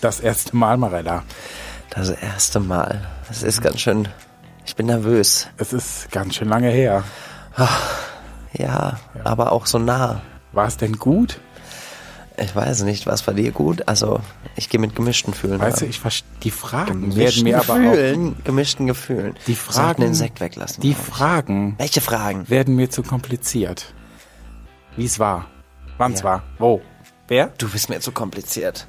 [0.00, 1.24] Das erste Mal, Marella.
[1.90, 3.06] Das erste Mal.
[3.28, 4.08] Das ist ganz schön.
[4.64, 5.48] Ich bin nervös.
[5.56, 7.02] Es ist ganz schön lange her.
[8.52, 10.22] Ja, aber auch so nah.
[10.52, 11.40] War es denn gut?
[12.40, 13.88] Ich weiß nicht, was bei dir gut?
[13.88, 14.20] Also,
[14.54, 15.58] ich gehe mit gemischten Fühlen.
[15.60, 15.90] Weißt du, ran.
[15.90, 19.34] ich die Fragen werden gemischten mir aber auch Gefühlen, gemischten Gefühlen.
[19.48, 20.80] die Fragen den Sekt weglassen.
[20.80, 20.94] Die.
[20.94, 22.48] Fragen Welche Fragen?
[22.48, 23.92] werden mir zu kompliziert.
[24.96, 25.46] Wie es war.
[25.96, 26.24] Wann es Ja.
[26.26, 26.42] war.
[26.58, 26.80] Wo?
[27.26, 27.48] Wer?
[27.58, 28.86] Du bist mir zu kompliziert.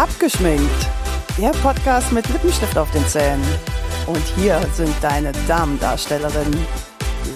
[0.00, 0.88] Abgeschminkt.
[1.36, 3.44] Der Podcast mit Lippenstift auf den Zähnen.
[4.06, 6.66] Und hier sind deine Damendarstellerinnen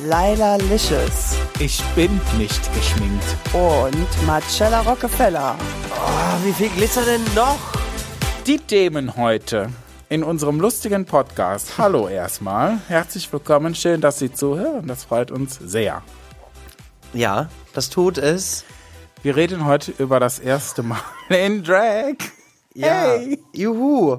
[0.06, 3.22] Laila Licious Ich bin nicht geschminkt.
[3.52, 5.58] und Marcella Rockefeller.
[5.90, 7.58] Oh, wie viel Glitzer denn noch?
[8.46, 9.68] Die Themen heute
[10.08, 11.76] in unserem lustigen Podcast.
[11.76, 12.78] Hallo erstmal.
[12.88, 13.74] Herzlich willkommen.
[13.74, 14.86] Schön, dass Sie zuhören.
[14.86, 16.00] Das freut uns sehr.
[17.12, 18.64] Ja, das tut es.
[19.22, 22.14] Wir reden heute über das erste Mal in Drag.
[22.74, 23.14] Ja.
[23.16, 23.38] Hey.
[23.52, 24.18] Juhu.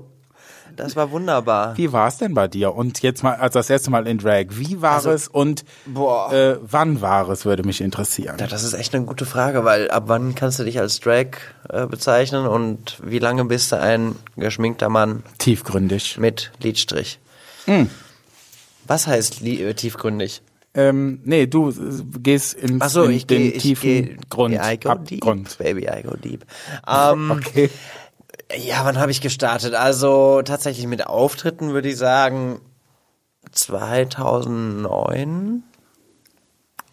[0.76, 1.78] Das war wunderbar.
[1.78, 2.76] Wie war es denn bei dir?
[2.76, 4.48] Und jetzt mal, also das erste Mal in Drag.
[4.50, 6.34] Wie war Also, es und boah.
[6.34, 8.36] Äh, wann war es, würde mich interessieren.
[8.40, 11.28] Ja, das ist echt eine gute Frage, weil ab wann kannst du dich als Drag
[11.70, 16.18] äh, bezeichnen und wie lange bist du ein geschminkter Mann Tiefgründig.
[16.18, 17.20] mit Lidstrich?
[17.66, 17.90] Hm.
[18.86, 20.42] Was heißt li äh, tiefgründig?
[20.74, 21.74] Ähm, nee, du äh,
[22.22, 25.52] gehst ins, Ach so, in ich den ich tiefen gehe, Grund, I go Abgrund.
[25.52, 26.46] deep, baby, I go deep.
[26.86, 27.70] Ähm, Okay.
[28.56, 29.74] Ja, wann habe ich gestartet?
[29.74, 32.62] Also tatsächlich mit Auftritten würde ich sagen
[33.52, 35.64] 2009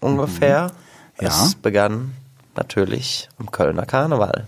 [0.00, 0.72] ungefähr.
[1.18, 1.24] Mhm.
[1.24, 1.28] Ja.
[1.28, 2.16] Es begann
[2.54, 4.46] natürlich im Kölner Karneval.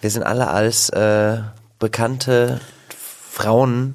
[0.00, 1.40] Wir sind alle als äh,
[1.78, 2.60] bekannte
[3.30, 3.94] Frauen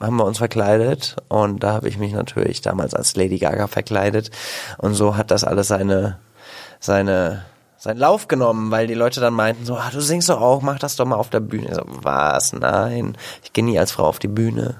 [0.00, 4.30] haben wir uns verkleidet und da habe ich mich natürlich damals als Lady Gaga verkleidet
[4.78, 6.18] und so hat das alles seine
[6.78, 7.44] seine
[7.78, 10.78] seinen Lauf genommen, weil die Leute dann meinten so, ah, du singst doch auch, mach
[10.78, 11.68] das doch mal auf der Bühne.
[11.68, 12.52] Ich so, was?
[12.52, 14.76] Nein, ich gehe nie als Frau auf die Bühne.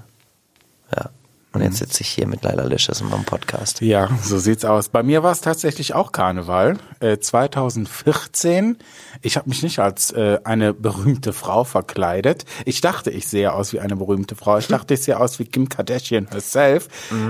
[0.95, 1.11] Ja.
[1.53, 3.81] Und jetzt sitze ich hier mit Laila Licious in meinem Podcast.
[3.81, 4.91] Ja, so sieht's aus.
[4.91, 6.77] Bei mir war es tatsächlich auch Karneval.
[7.01, 8.77] Äh, 2014.
[9.23, 12.45] Ich habe mich nicht als äh, eine berühmte Frau verkleidet.
[12.67, 14.59] Ich dachte, ich sehe aus wie eine berühmte Frau.
[14.59, 16.89] Ich dachte, ich sehe aus wie Kim Kardashian herself.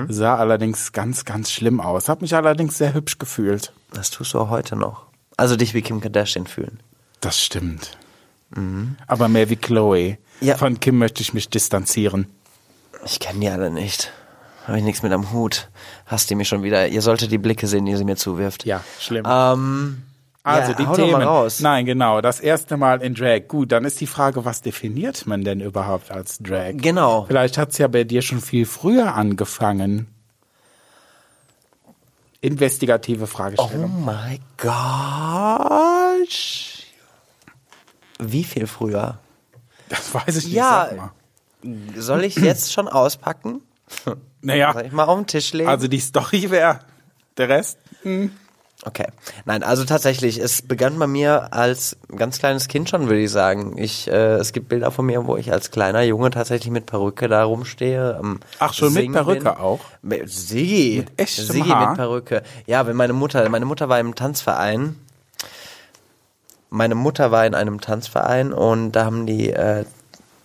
[0.08, 2.08] Sah allerdings ganz, ganz schlimm aus.
[2.08, 3.72] Hab mich allerdings sehr hübsch gefühlt.
[3.92, 5.07] Das tust du auch heute noch.
[5.38, 6.80] Also dich wie Kim Kardashian fühlen.
[7.20, 7.96] Das stimmt.
[9.06, 10.18] Aber mehr wie Chloe.
[10.40, 10.56] Ja.
[10.56, 12.26] Von Kim möchte ich mich distanzieren.
[13.04, 14.12] Ich kenne die alle nicht.
[14.66, 15.68] Habe ich nichts mit am Hut.
[16.06, 16.88] Hasst ihr mich schon wieder?
[16.88, 18.64] Ihr solltet die Blicke sehen, die sie mir zuwirft.
[18.66, 19.24] Ja, schlimm.
[19.28, 20.02] Ähm,
[20.42, 21.48] Also ja, die Themen.
[21.60, 22.20] Nein, genau.
[22.20, 23.48] Das erste Mal in Drag.
[23.48, 26.72] Gut, dann ist die Frage, was definiert man denn überhaupt als Drag?
[26.76, 27.26] Genau.
[27.26, 30.08] Vielleicht hat's ja bei dir schon viel früher angefangen.
[32.40, 34.04] Investigative Oh Fragestellung.
[34.04, 34.38] my
[36.18, 36.84] gosh.
[38.18, 39.18] Wie viel früher?
[39.88, 40.54] Das weiß ich nicht.
[40.54, 41.12] Ja.
[41.96, 43.62] Soll ich jetzt schon auspacken?
[44.42, 45.68] Naja, Soll ich mal auf den Tisch legen?
[45.68, 46.80] also die Story wäre
[47.36, 47.78] der Rest.
[48.84, 49.06] Okay.
[49.44, 53.76] Nein, also tatsächlich, es begann bei mir als ganz kleines Kind schon, würde ich sagen.
[53.76, 57.26] Ich, äh, es gibt Bilder von mir, wo ich als kleiner Junge tatsächlich mit Perücke
[57.26, 58.16] da rumstehe.
[58.16, 59.48] am Ach, schon mit Perücke bin.
[59.48, 59.80] auch?
[60.02, 60.98] Mit Sigi.
[60.98, 61.88] Mit echtem Sigi Haar?
[61.88, 62.42] mit Perücke.
[62.66, 64.94] Ja, wenn meine Mutter, meine Mutter war im Tanzverein.
[66.70, 69.86] Meine Mutter war in einem Tanzverein und da haben die äh,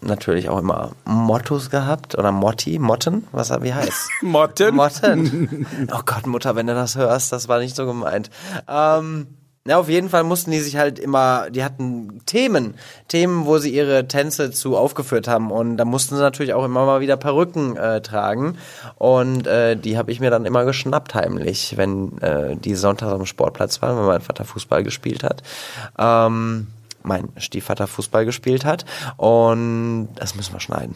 [0.05, 4.09] natürlich auch immer Mottos gehabt oder Motti, Motten, was wie heißt?
[4.21, 4.75] Motten?
[4.75, 5.67] Motten.
[5.93, 8.29] Oh Gott, Mutter, wenn du das hörst, das war nicht so gemeint.
[8.67, 9.27] Ähm,
[9.65, 12.75] ja, auf jeden Fall mussten die sich halt immer, die hatten Themen,
[13.07, 16.85] Themen, wo sie ihre Tänze zu aufgeführt haben und da mussten sie natürlich auch immer
[16.85, 18.57] mal wieder Perücken äh, tragen
[18.95, 23.25] und äh, die habe ich mir dann immer geschnappt heimlich, wenn äh, die sonntags am
[23.25, 25.43] Sportplatz waren, wenn mein Vater Fußball gespielt hat.
[25.97, 26.67] Ähm,
[27.03, 28.85] mein Stiefvater Fußball gespielt hat
[29.17, 30.95] und das müssen wir schneiden.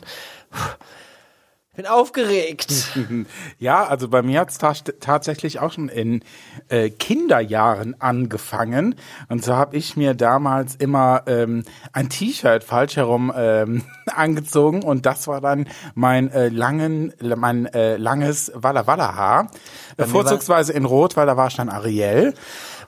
[1.75, 2.73] Bin aufgeregt.
[3.59, 6.23] Ja, also bei mir hat's ta tatsächlich auch schon in
[6.69, 8.95] äh, Kinderjahren angefangen.
[9.29, 11.63] Und so habe ich mir damals immer ähm,
[11.93, 17.97] ein T-Shirt falsch herum ähm, angezogen und das war dann mein äh, langen, mein äh,
[17.97, 19.51] langes Walla Walla Haar.
[19.97, 22.33] War- Vorzugsweise in Rot, weil da war ich dann Ariel.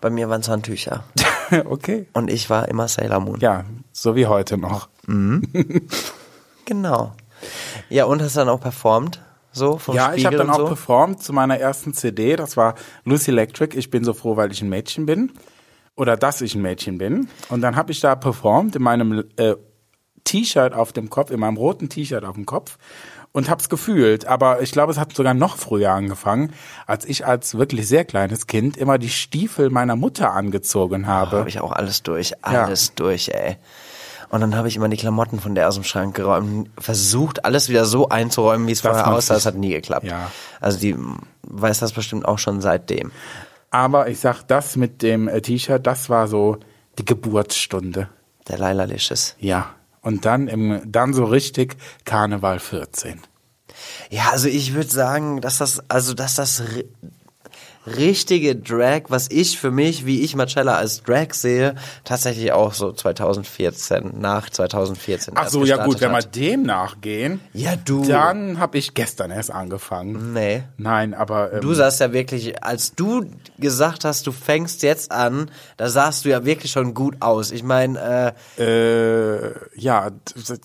[0.01, 1.03] Bei mir waren es Handtücher.
[1.65, 2.07] okay.
[2.13, 3.39] Und ich war immer Sailor Moon.
[3.39, 4.89] Ja, so wie heute noch.
[6.65, 7.13] Genau.
[7.89, 9.21] Ja, und hast dann auch performt?
[9.51, 10.65] So vom ja, Spiegel ich habe dann auch so?
[10.67, 12.35] performt zu meiner ersten CD.
[12.35, 12.75] Das war
[13.05, 13.75] Lucy Electric.
[13.75, 15.31] Ich bin so froh, weil ich ein Mädchen bin.
[15.95, 17.27] Oder dass ich ein Mädchen bin.
[17.49, 19.55] Und dann habe ich da performt in meinem äh,
[20.23, 22.77] T-Shirt auf dem Kopf, in meinem roten T-Shirt auf dem Kopf.
[23.31, 24.25] Und hab's gefühlt.
[24.25, 26.53] Aber ich glaube, es hat sogar noch früher angefangen,
[26.87, 31.37] als ich als wirklich sehr kleines Kind immer die Stiefel meiner Mutter angezogen habe.
[31.37, 33.57] Habe ich auch alles durch, alles durch, ey.
[34.29, 37.67] Und dann habe ich immer die Klamotten von der aus dem Schrank geräumt, versucht, alles
[37.67, 39.35] wieder so einzuräumen, wie es vorher aussah.
[39.35, 40.05] Es hat nie geklappt.
[40.05, 40.29] Ja.
[40.59, 40.95] Also die
[41.43, 43.11] weiß das bestimmt auch schon seitdem.
[43.71, 46.57] Aber ich sag, das mit dem äh, T-Shirt, das war so
[46.99, 48.09] die Geburtsstunde.
[48.47, 49.35] Der Laila Licious.
[49.39, 49.73] Ja.
[50.01, 51.75] Und dann im, dann so richtig
[52.05, 53.21] Karneval 14.
[54.09, 56.63] Ja, also ich würde sagen, dass das, also dass das
[57.85, 62.91] richtige Drag, was ich für mich, wie ich Marcella als Drag sehe, tatsächlich auch so
[62.91, 65.33] 2014, nach 2014.
[65.37, 68.05] Ach so, ja gut, wenn wir dem nachgehen, Ja, du.
[68.05, 70.33] dann habe ich gestern erst angefangen.
[70.33, 70.63] Nee.
[70.77, 73.25] Nein, aber ähm, Du sahst ja wirklich, als du
[73.57, 77.51] gesagt hast, du fängst jetzt an, da sahst du ja wirklich schon gut aus.
[77.51, 80.09] Ich meine, äh, äh, ja,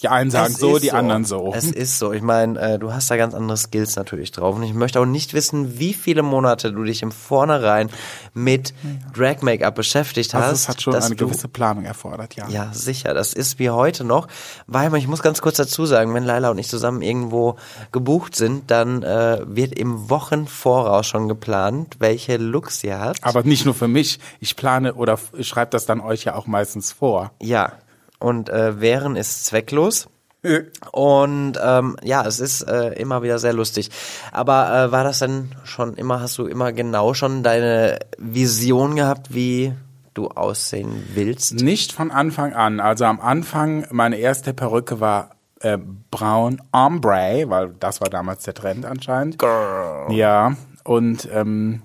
[0.03, 1.53] die einen sagen so, die anderen so.
[1.55, 2.13] Es ist so.
[2.13, 4.57] Ich meine, äh, du hast da ganz andere Skills natürlich drauf.
[4.57, 7.89] Und ich möchte auch nicht wissen, wie viele Monate du dich im Vornherein
[8.35, 8.75] mit
[9.15, 10.43] Drag Make-up beschäftigt hast.
[10.43, 12.49] also es hat schon eine du- gewisse Planung erfordert, ja.
[12.49, 13.15] Ja, sicher.
[13.15, 14.27] Das ist wie heute noch.
[14.67, 17.57] Weil ich muss ganz kurz dazu sagen, wenn Laila und ich zusammen irgendwo
[17.93, 23.23] gebucht sind, dann äh, wird im Wochenvoraus schon geplant, welche Looks ihr habt.
[23.23, 24.19] Aber nicht nur für mich.
[24.41, 27.31] Ich plane oder schreibe das dann euch ja auch meistens vor.
[27.41, 27.73] Ja.
[28.19, 30.09] Und äh, Wehren ist zwecklos.
[30.93, 33.91] Und ähm, ja, es ist äh, immer wieder sehr lustig.
[34.33, 39.35] Aber äh, war das denn schon immer, hast du immer genau schon deine Vision gehabt,
[39.35, 39.73] wie
[40.13, 41.55] du aussehen willst?
[41.55, 42.81] Nicht von Anfang an.
[42.81, 45.31] Also am Anfang, meine erste Perücke war
[45.61, 45.79] äh,
[46.11, 49.39] braun ombre, weil das war damals der Trend anscheinend.
[49.39, 50.13] Girl.
[50.13, 51.83] Ja, und ähm,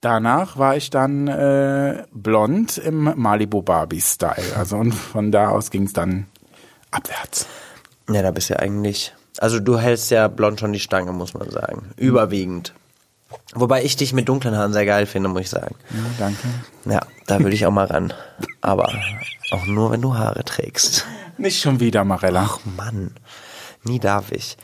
[0.00, 4.56] danach war ich dann äh, blond im Malibu Barbie-Style.
[4.56, 6.26] Also und von da aus ging es dann
[6.90, 7.46] abwärts.
[8.10, 9.14] Ja, da bist du ja eigentlich.
[9.38, 11.90] Also du hältst ja blond schon die Stange, muss man sagen.
[11.96, 12.74] Überwiegend.
[13.54, 15.74] Wobei ich dich mit dunklen Haaren sehr geil finde, muss ich sagen.
[15.90, 16.46] Ja, danke.
[16.84, 18.12] Ja, da würde ich auch mal ran.
[18.60, 18.92] Aber
[19.50, 21.04] auch nur, wenn du Haare trägst.
[21.36, 22.42] Nicht schon wieder, Marella.
[22.48, 23.12] Ach Mann,
[23.82, 24.56] nie darf ich.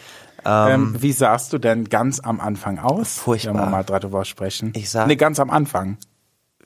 [0.44, 3.19] Ähm, wie sahst du denn ganz am Anfang aus?
[3.19, 3.54] Furchtbar.
[3.54, 4.72] Wenn wir mal darüber sprechen.
[4.76, 5.98] Ich sag- Nee, ganz am Anfang,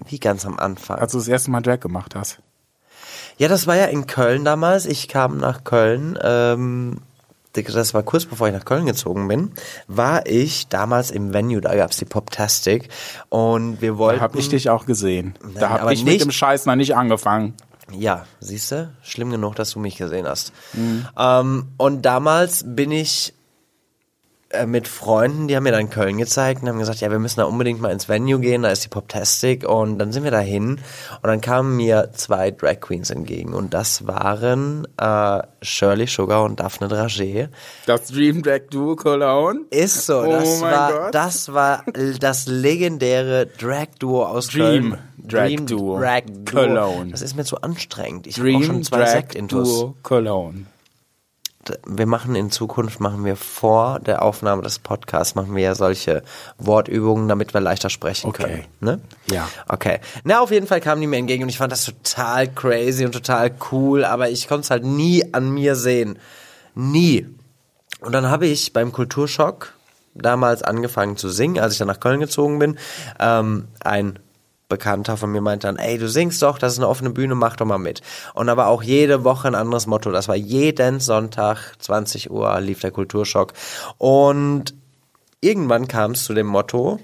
[0.06, 0.98] Wie ganz am Anfang.
[0.98, 2.40] als du das erste Mal Drag gemacht hast.
[3.38, 4.86] Ja, das war ja in Köln damals.
[4.86, 6.18] Ich kam nach Köln.
[6.22, 6.98] Ähm,
[7.52, 9.52] das war kurz bevor ich nach Köln gezogen bin.
[9.86, 12.88] War ich damals im Venue, da gab's die Poptastic.
[13.28, 14.18] Und wir wollten.
[14.18, 15.34] Da hab ich dich auch gesehen.
[15.42, 17.54] Nein, da hab aber ich mit nicht- dem Scheiß noch nicht angefangen.
[17.92, 18.90] Ja, siehst du?
[19.02, 20.52] Schlimm genug, dass du mich gesehen hast.
[20.72, 21.06] Mhm.
[21.18, 23.34] Ähm, und damals bin ich
[24.66, 27.44] mit Freunden, die haben mir dann Köln gezeigt und haben gesagt, ja, wir müssen da
[27.46, 31.24] unbedingt mal ins Venue gehen, da ist die Poptastic und dann sind wir dahin und
[31.24, 36.88] dann kamen mir zwei Drag Queens entgegen und das waren äh, Shirley Sugar und Daphne
[36.88, 37.48] Dragé.
[37.86, 39.60] Das Dream Drag Duo Cologne.
[39.70, 41.14] Ist so, Oh das mein war Gott.
[41.14, 41.84] das war
[42.20, 44.98] das legendäre Drag Duo aus Dream Köln.
[45.26, 45.98] Drag Duo.
[45.98, 46.44] Drag Duo.
[46.60, 47.10] Cologne.
[47.10, 48.26] Das ist mir zu anstrengend.
[48.26, 49.68] Ich habe auch Dream schon zwei Drag Sektintus.
[49.80, 50.66] Duo Cologne.
[51.86, 56.22] Wir machen in Zukunft, machen wir vor der Aufnahme des Podcasts, machen wir ja solche
[56.58, 58.42] Wortübungen, damit wir leichter sprechen Okay.
[58.42, 58.64] können.
[58.80, 59.00] Ne?
[59.30, 59.48] Ja.
[59.68, 60.00] Okay.
[60.24, 63.12] Na, auf jeden Fall kamen die mir entgegen und ich fand das total crazy und
[63.12, 66.18] total cool, aber ich konnte es halt nie an mir sehen.
[66.74, 67.26] Nie.
[68.00, 69.72] Und dann habe ich beim Kulturschock
[70.14, 72.78] damals angefangen zu singen, als ich dann nach Köln gezogen bin.
[73.18, 74.18] Ähm, ein
[74.74, 77.54] Bekannter von mir meinte dann, ey, du singst doch, das ist eine offene Bühne, mach
[77.54, 78.02] doch mal mit.
[78.34, 80.10] Und aber auch jede Woche ein anderes Motto.
[80.10, 83.52] Das war jeden Sonntag, 20 Uhr, lief der Kulturschock.
[83.98, 84.74] Und
[85.40, 86.98] irgendwann kam es zu dem Motto,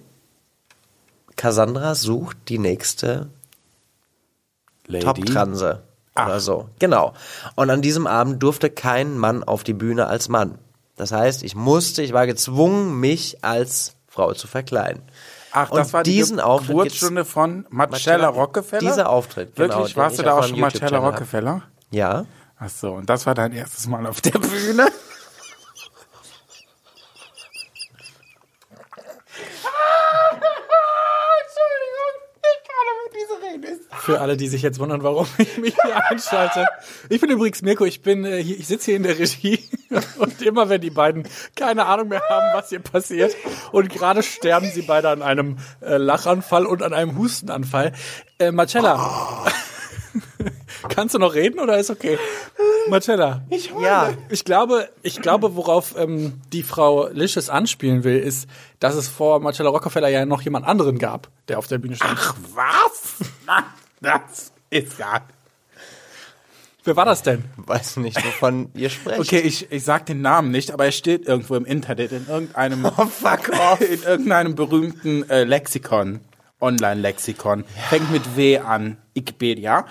[1.37, 3.29] Cassandra sucht die nächste.
[4.91, 5.85] Top-Transe.
[6.17, 6.69] Oder so.
[6.81, 7.15] Genau.
[7.55, 10.59] Und an diesem Abend durfte kein Mann auf die Bühne als Mann.
[10.97, 15.03] Das heißt, ich musste, ich war gezwungen, mich als Frau zu verkleiden.
[15.53, 18.81] Ach, Und das war diesen die Auftritt Geburtsstunde von Marcella Rockefeller?
[18.81, 19.97] Dieser Auftritt, genau, Wirklich?
[19.97, 20.99] Warst du da auch schon Marcella.
[20.99, 21.63] Rockefeller?
[21.91, 22.25] Ja.
[22.59, 24.89] Ach so, und das war dein erstes Mal auf der Bühne?
[34.01, 36.67] Für alle, die sich jetzt wundern, warum ich mich hier einschalte.
[37.09, 39.61] Ich bin übrigens Mirko, ich bin äh, hier, ich sitze hier in der Regie
[40.19, 41.25] und immer wenn die beiden
[41.57, 43.35] keine Ahnung mehr haben, was hier passiert
[43.73, 47.93] und gerade sterben sie beide an einem äh, Lachanfall und an einem Hustenanfall.
[48.39, 49.45] Äh, Marcella,
[50.89, 52.19] kannst du noch reden oder ist okay?
[52.89, 54.11] Marcella, ich, Ja.
[54.31, 59.41] ich glaube, ich glaube, worauf ähm, die Frau Licious anspielen will, ist, dass es vor
[59.41, 62.19] Marcella Rockefeller ja noch jemand anderen gab, der auf der Bühne stand.
[62.55, 63.29] Was?
[63.47, 63.65] Na,
[64.01, 65.21] das ist ja.
[66.91, 67.45] Wer war das denn?
[67.57, 69.21] Weiß nicht, wovon ihr sprecht.
[69.21, 72.85] Okay, ich, ich sag den Namen nicht, aber er steht irgendwo im Internet, in irgendeinem,
[72.85, 73.81] Oh, fuck off.
[73.89, 76.19] in irgendeinem berühmten äh, Lexikon.
[76.61, 77.65] Online-Lexikon.
[77.89, 79.87] Fängt mit W an, Wikipedia.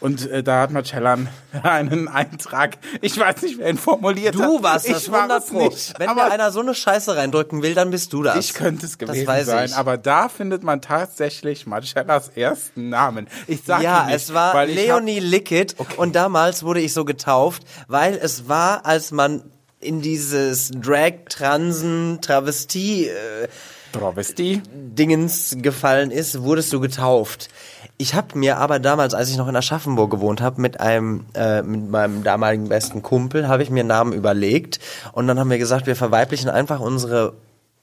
[0.00, 1.18] Und äh, da hat Marcella
[1.62, 2.78] einen Eintrag.
[3.00, 4.44] Ich weiß nicht, wer ihn formuliert hat.
[4.44, 5.68] Du warst das ich war 100 es Pro.
[5.68, 5.94] nicht.
[5.98, 8.36] Wenn aber mir einer so eine Scheiße reindrücken will, dann bist du das.
[8.38, 9.66] ich könnte es gewesen sein.
[9.66, 9.76] ich.
[9.76, 13.28] Aber da findet man tatsächlich Marcellas ersten Namen.
[13.46, 18.14] Ich sag ja, nicht, es war Leonie Lickett und damals wurde ich so getauft, weil
[18.14, 19.44] es war, als man
[19.80, 23.48] in dieses Drag, Transen, Travestie äh,
[23.94, 24.62] Travestie.
[24.72, 27.48] Dingens gefallen ist, wurdest du getauft.
[27.96, 31.62] Ich habe mir aber damals, als ich noch in Aschaffenburg gewohnt habe, mit einem, äh,
[31.62, 34.80] mit meinem damaligen besten Kumpel, habe ich mir einen Namen überlegt
[35.12, 37.34] und dann haben wir gesagt, wir verweiblichen einfach unsere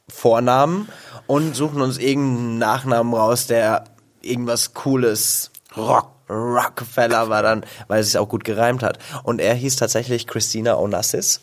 [0.09, 0.89] Vornamen
[1.27, 3.85] und suchen uns irgendeinen Nachnamen raus, der
[4.21, 8.99] irgendwas Cooles Rock Rockefeller war dann, weil es sich auch gut gereimt hat.
[9.23, 11.41] Und er hieß tatsächlich Christina Onassis.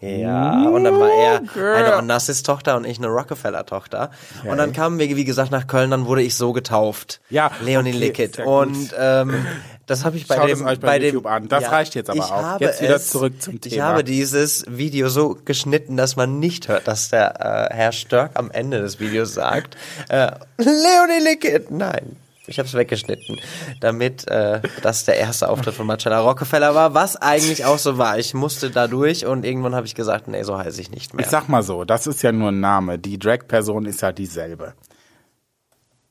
[0.00, 1.42] Ja, und dann war er
[1.76, 4.10] eine Onassis-Tochter und ich eine Rockefeller-Tochter.
[4.44, 7.20] Und dann kamen wir, wie gesagt, nach Köln, dann wurde ich so getauft.
[7.28, 8.38] Ja, Leonie okay, Lickett.
[8.38, 9.44] Und ähm,
[9.86, 11.48] das habe ich bei Schaut dem, bei bei dem YouTube an.
[11.48, 12.60] Das reicht jetzt aber ich auch.
[12.60, 13.84] Jetzt wieder es, zurück zum Ich Thema.
[13.84, 18.50] habe dieses Video so geschnitten, dass man nicht hört, dass der äh, Herr Störk am
[18.50, 19.76] Ende des Videos sagt,
[20.08, 21.70] äh, Leonie Lickett.
[21.70, 22.16] Nein.
[22.50, 23.40] Ich habe es weggeschnitten,
[23.78, 28.18] damit äh, das der erste Auftritt von Marcella Rockefeller war, was eigentlich auch so war.
[28.18, 31.24] Ich musste da durch und irgendwann habe ich gesagt, nee, so heiße ich nicht mehr.
[31.24, 32.98] Ich sag mal so, das ist ja nur ein Name.
[32.98, 34.74] Die Drag-Person ist ja dieselbe.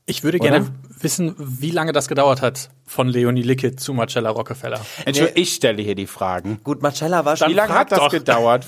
[0.06, 4.80] Ich würde gerne wissen, wie lange das gedauert hat von Leonie Lickett zu Marcella Rockefeller.
[5.04, 6.62] Entschuldigung, ich stelle hier die Fragen.
[6.64, 8.12] Gut, Marcella war schon Wie lange hat das doch.
[8.12, 8.66] gedauert?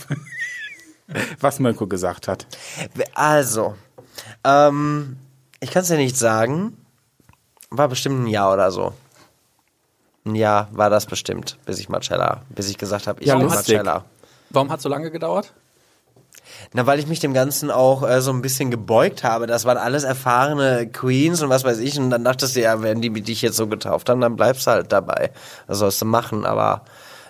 [1.39, 2.47] Was Mirko gesagt hat.
[3.15, 3.75] Also,
[4.43, 5.15] ähm,
[5.61, 6.77] ich kann es ja nicht sagen.
[7.71, 8.93] War bestimmt ein Jahr oder so.
[10.25, 13.45] Ein Jahr war das bestimmt, bis ich Marcella, bis ich gesagt habe, ich Ja, bin
[13.45, 13.77] lustig.
[13.77, 14.05] Marcella.
[14.51, 15.53] Warum hat es so lange gedauert?
[16.73, 19.47] Na, weil ich mich dem Ganzen auch äh, so ein bisschen gebeugt habe.
[19.47, 21.97] Das waren alles erfahrene Queens und was weiß ich.
[21.97, 24.71] Und dann dachtest du, ja, wenn die dich jetzt so getauft haben, dann bleibst du
[24.71, 25.31] halt dabei.
[25.67, 26.45] Das sollst du machen.
[26.45, 26.83] Aber,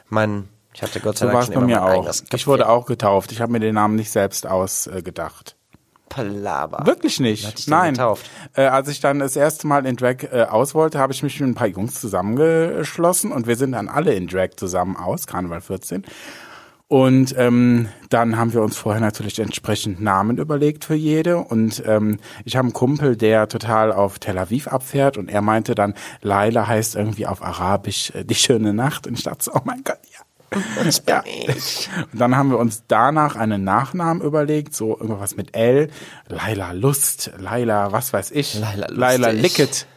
[0.06, 2.12] ich mein, ich hatte Gott sei So Dank es schon bei immer mir auch.
[2.34, 3.32] Ich wurde auch getauft.
[3.32, 5.56] Ich habe mir den Namen nicht selbst ausgedacht.
[6.12, 6.86] Palaber.
[6.86, 7.68] Wirklich nicht.
[7.70, 7.94] Nein.
[7.94, 8.30] getauft?
[8.54, 11.40] Äh, als ich dann das erste Mal in Drag äh, aus wollte, habe ich mich
[11.40, 15.62] mit ein paar Jungs zusammengeschlossen und wir sind dann alle in Drag zusammen aus, Karneval
[15.62, 16.04] 14.
[16.90, 21.38] Und ähm, dann haben wir uns vorher natürlich entsprechend Namen überlegt für jede.
[21.38, 25.74] Und ähm, ich habe einen Kumpel, der total auf Tel Aviv abfährt und er meinte
[25.74, 29.08] dann, Laila heißt irgendwie auf Arabisch äh, die schöne Nacht.
[29.08, 30.00] Und ich dachte so, oh mein Gott,
[30.54, 30.92] ja.
[31.08, 31.24] Ja.
[32.12, 35.90] Und dann haben wir uns danach einen Nachnamen überlegt, so irgendwas mit L,
[36.28, 38.98] Laila Lust, Laila, was weiß ich, Laila Lustig.
[38.98, 39.88] Laila Licket.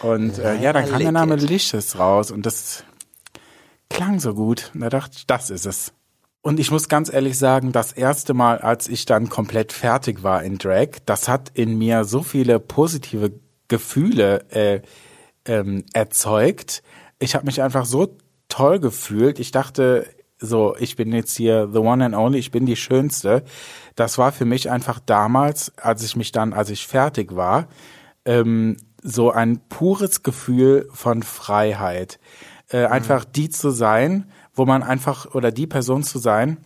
[0.00, 1.50] Und äh, ja, dann Laila kam der Name Licket.
[1.50, 2.84] Licious raus und das
[3.90, 4.70] klang so gut.
[4.74, 5.92] Und da dachte ich, das ist es.
[6.40, 10.42] Und ich muss ganz ehrlich sagen, das erste Mal, als ich dann komplett fertig war
[10.42, 13.32] in Drag, das hat in mir so viele positive
[13.68, 14.80] Gefühle äh,
[15.44, 16.82] ähm, erzeugt.
[17.20, 18.16] Ich habe mich einfach so
[18.52, 19.38] toll gefühlt.
[19.38, 20.06] Ich dachte,
[20.38, 23.44] so, ich bin jetzt hier the one and only, ich bin die Schönste.
[23.94, 27.68] Das war für mich einfach damals, als ich mich dann, als ich fertig war,
[28.26, 32.20] ähm, so ein pures Gefühl von Freiheit.
[32.68, 36.58] Äh, einfach die zu sein, wo man einfach, oder die Person zu sein,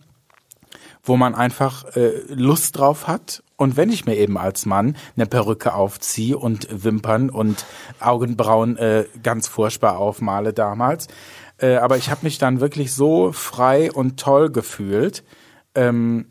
[1.03, 3.43] wo man einfach äh, Lust drauf hat.
[3.55, 7.65] Und wenn ich mir eben als Mann eine Perücke aufziehe und Wimpern und
[7.99, 11.07] Augenbrauen äh, ganz furchtbar aufmale damals,
[11.59, 15.23] äh, aber ich habe mich dann wirklich so frei und toll gefühlt,
[15.75, 16.27] ähm,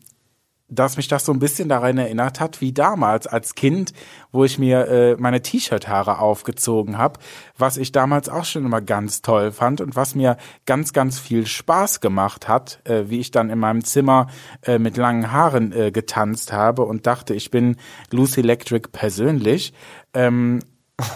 [0.69, 3.93] dass mich das so ein bisschen daran erinnert hat, wie damals als Kind,
[4.31, 7.19] wo ich mir äh, meine T-Shirt-Haare aufgezogen habe,
[7.57, 11.47] was ich damals auch schon immer ganz toll fand und was mir ganz, ganz viel
[11.47, 14.27] Spaß gemacht hat, äh, wie ich dann in meinem Zimmer
[14.63, 17.77] äh, mit langen Haaren äh, getanzt habe und dachte, ich bin
[18.11, 19.73] Lucy Electric persönlich.
[20.13, 20.59] Ähm,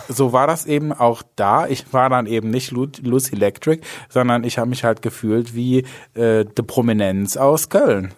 [0.07, 1.67] so war das eben auch da.
[1.67, 5.85] Ich war dann eben nicht Lu Lucy Electric, sondern ich habe mich halt gefühlt wie
[6.13, 8.13] äh, die Prominenz aus Köln.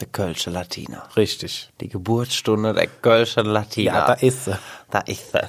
[0.00, 1.08] Der Kölsche Latina.
[1.16, 1.70] Richtig.
[1.80, 3.92] Die Geburtsstunde der Kölsche Latina.
[3.92, 4.58] Ja, da ist sie.
[4.90, 5.40] Da ist sie.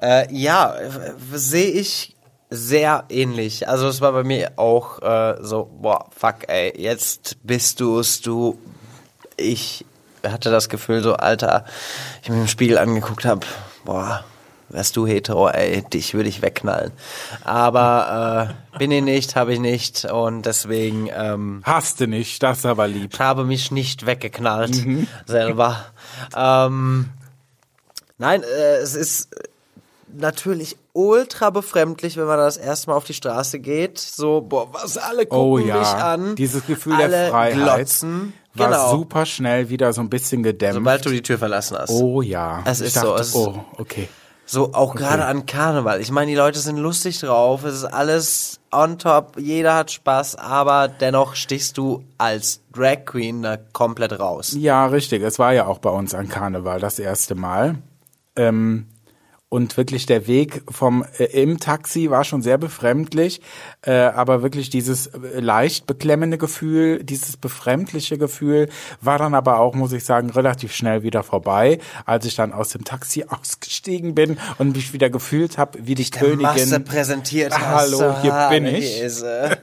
[0.00, 0.74] Äh, ja,
[1.32, 2.16] sehe ich
[2.48, 3.68] sehr ähnlich.
[3.68, 8.58] Also es war bei mir auch äh, so, boah, fuck, ey, jetzt bist du's, du.
[9.36, 9.84] Ich
[10.24, 11.64] hatte das Gefühl so, Alter,
[12.22, 13.46] ich mir im Spiegel angeguckt habe,
[13.84, 14.24] boah,
[14.70, 16.92] wärst du hetero, ey, dich würde ich wegknallen.
[17.44, 22.58] Aber äh, bin ich nicht, habe ich nicht und deswegen ähm, Hast du nicht, das
[22.60, 23.10] ist aber lieb.
[23.14, 24.74] ich habe mich nicht weggeknallt
[25.26, 25.84] selber.
[26.36, 27.10] Ähm,
[28.18, 29.28] nein, äh, es ist
[30.12, 33.98] natürlich ultra befremdlich, wenn man das erste Mal auf die Straße geht.
[33.98, 36.34] So, boah, was alle gucken Oh mich ja, an.
[36.34, 38.32] dieses Gefühl alle der Freiheit glotzen.
[38.54, 38.90] war Genau.
[38.90, 40.74] super schnell wieder so ein bisschen gedämpft.
[40.74, 41.90] Sobald du die Tür verlassen hast.
[41.90, 42.60] oh ja.
[42.64, 44.08] Es ist so, dachte, es- oh, okay.
[44.50, 46.00] So auch gerade an Karneval.
[46.00, 50.34] Ich meine, die Leute sind lustig drauf, es ist alles on top, jeder hat Spaß,
[50.34, 54.52] aber dennoch stichst du als Drag Queen da komplett raus.
[54.58, 55.22] Ja, richtig.
[55.22, 57.76] Es war ja auch bei uns an Karneval das erste Mal.
[58.34, 58.86] Ähm,
[59.50, 63.42] und wirklich der Weg vom äh, im Taxi war schon sehr befremdlich,
[63.82, 68.68] äh, aber wirklich dieses äh, leicht beklemmende Gefühl, dieses befremdliche Gefühl
[69.00, 72.70] war dann aber auch, muss ich sagen, relativ schnell wieder vorbei, als ich dann aus
[72.70, 76.84] dem Taxi ausgestiegen bin und mich wieder gefühlt habe, wie die Der Masse Königin.
[76.84, 77.92] präsentiert Ah, hast.
[78.00, 79.00] hallo, hier Ah, bin ich.
[79.00, 79.56] Ist, äh,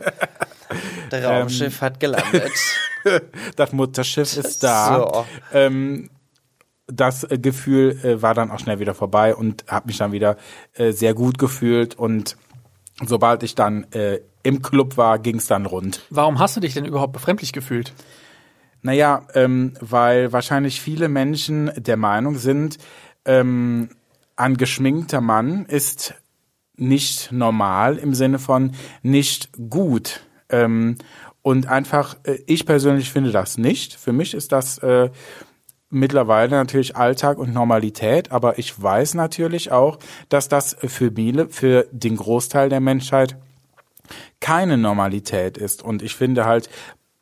[1.12, 2.52] der Raumschiff hat gelandet.
[3.56, 4.98] das Mutterschiff ist da.
[4.98, 5.26] So.
[5.54, 6.10] Ähm,
[6.88, 10.38] das äh, Gefühl äh, war dann auch schnell wieder vorbei und habe mich dann wieder
[10.74, 12.38] äh, sehr gut gefühlt und
[13.06, 16.06] sobald ich dann äh, im Club war, ging es dann rund.
[16.10, 17.94] Warum hast du dich denn überhaupt befremdlich gefühlt?
[18.82, 22.78] Naja, ähm, weil wahrscheinlich viele Menschen der Meinung sind,
[23.26, 23.90] ähm,
[24.36, 26.14] ein geschminkter Mann ist
[26.78, 30.22] nicht normal im Sinne von nicht gut.
[30.50, 30.96] Ähm,
[31.42, 33.96] und einfach, äh, ich persönlich finde das nicht.
[33.96, 35.10] Für mich ist das äh,
[35.90, 41.88] mittlerweile natürlich Alltag und Normalität, aber ich weiß natürlich auch, dass das für viele, für
[41.92, 43.38] den Großteil der Menschheit
[44.40, 45.84] keine Normalität ist.
[45.84, 46.70] Und ich finde halt,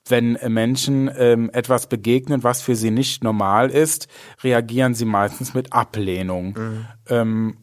[0.07, 4.07] wenn Menschen ähm, etwas begegnen, was für sie nicht normal ist,
[4.43, 6.55] reagieren sie meistens mit Ablehnung.
[7.09, 7.57] Ähm,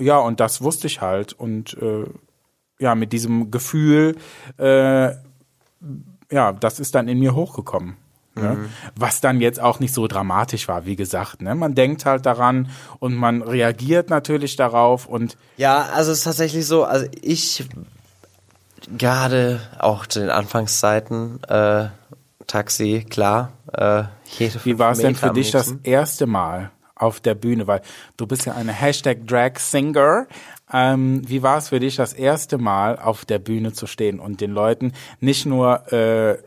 [0.00, 1.32] ja, und das wusste ich halt.
[1.32, 2.06] Und äh,
[2.78, 4.16] ja, mit diesem Gefühl,
[4.58, 5.12] äh,
[6.30, 7.96] ja, das ist dann in mir hochgekommen.
[8.36, 8.68] Ne?
[8.94, 11.42] Was dann jetzt auch nicht so dramatisch war, wie gesagt.
[11.42, 11.54] Ne?
[11.54, 16.66] Man denkt halt daran und man reagiert natürlich darauf und Ja, also es ist tatsächlich
[16.66, 17.64] so, also ich
[18.96, 21.88] gerade auch zu den Anfangszeiten, äh,
[22.46, 24.04] Taxi, klar, äh,
[24.38, 27.66] jede Wie war es denn für dich das erste Mal auf der Bühne?
[27.66, 27.82] Weil
[28.16, 30.26] du bist ja eine Hashtag Drag Singer.
[30.72, 34.40] Ähm, wie war es für dich das erste Mal auf der Bühne zu stehen und
[34.40, 36.38] den Leuten nicht nur äh,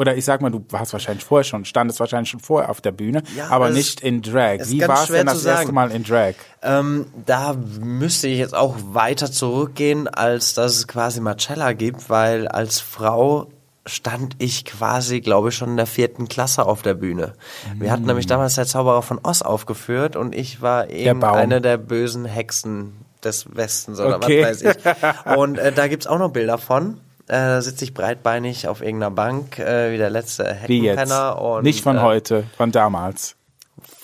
[0.00, 2.92] oder ich sag mal, du warst wahrscheinlich vorher schon, standest wahrscheinlich schon vorher auf der
[2.92, 4.56] Bühne, Ja, aber es- nicht in Drag.
[4.60, 5.72] es Wie war es denn das erste.
[5.72, 6.34] Mal in Drag?
[6.62, 12.48] Ähm, da müsste ich jetzt auch weiter zurückgehen, als dass es quasi Marcella gibt, weil
[12.48, 13.48] als Frau
[13.86, 17.32] stand ich quasi, glaube ich, schon in der vierten Klasse auf der Bühne.
[17.78, 21.76] Wir hatten nämlich damals der Zauberer von Oz aufgeführt und ich war eben eine der
[21.76, 22.92] bösen Hexen
[23.24, 24.42] des Westens oder Okay.
[24.44, 25.36] was weiß ich.
[25.36, 27.00] Und äh, da gibt's auch noch Bilder von.
[27.30, 30.98] Äh, da sitze ich breitbeinig auf irgendeiner Bank, äh, wie der letzte Wie jetzt?
[30.98, 31.40] Heckenpenner.
[31.40, 33.36] Und, nicht von äh, heute, von damals.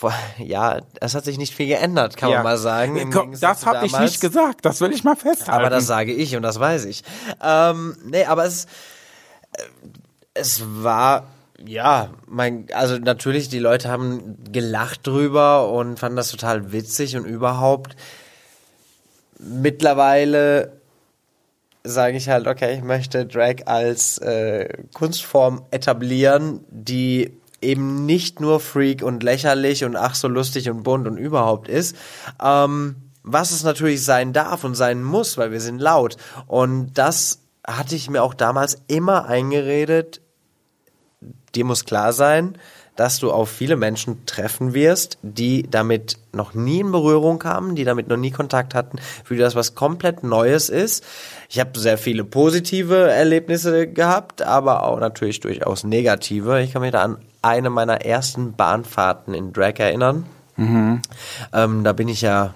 [0.39, 2.37] Ja, es hat sich nicht viel geändert, kann Ja.
[2.37, 3.11] man mal sagen.
[3.41, 5.51] Das habe ich nicht gesagt, das will ich mal festhalten.
[5.59, 7.03] Aber das sage ich und das weiß ich.
[7.43, 8.67] Ähm, nee, aber es,
[9.57, 9.63] äh,
[10.35, 11.25] es war,
[11.65, 17.25] ja, mein, also natürlich, die Leute haben gelacht drüber und fanden das total witzig und
[17.25, 17.97] überhaupt.
[19.39, 20.76] Mittlerweile
[21.87, 28.61] sage ich halt, okay, ich möchte Drag als äh, Kunstform etablieren, die eben nicht nur
[28.61, 31.97] freak und lächerlich und ach so lustig und bunt und überhaupt ist.
[32.43, 36.17] Ähm, was es natürlich sein darf und sein muss, weil wir sind laut.
[36.47, 40.21] Und das hatte ich mir auch damals immer eingeredet,
[41.55, 42.57] dir muss klar sein,
[42.97, 47.85] dass du auf viele Menschen treffen wirst, die damit noch nie in Berührung kamen, die
[47.85, 51.05] damit noch nie Kontakt hatten, für die das was komplett Neues ist.
[51.49, 56.61] Ich habe sehr viele positive Erlebnisse gehabt, aber auch natürlich durchaus negative.
[56.63, 60.27] Ich kann mich da an eine meiner ersten Bahnfahrten in Drag erinnern.
[61.53, 62.55] Ähm, da bin ich ja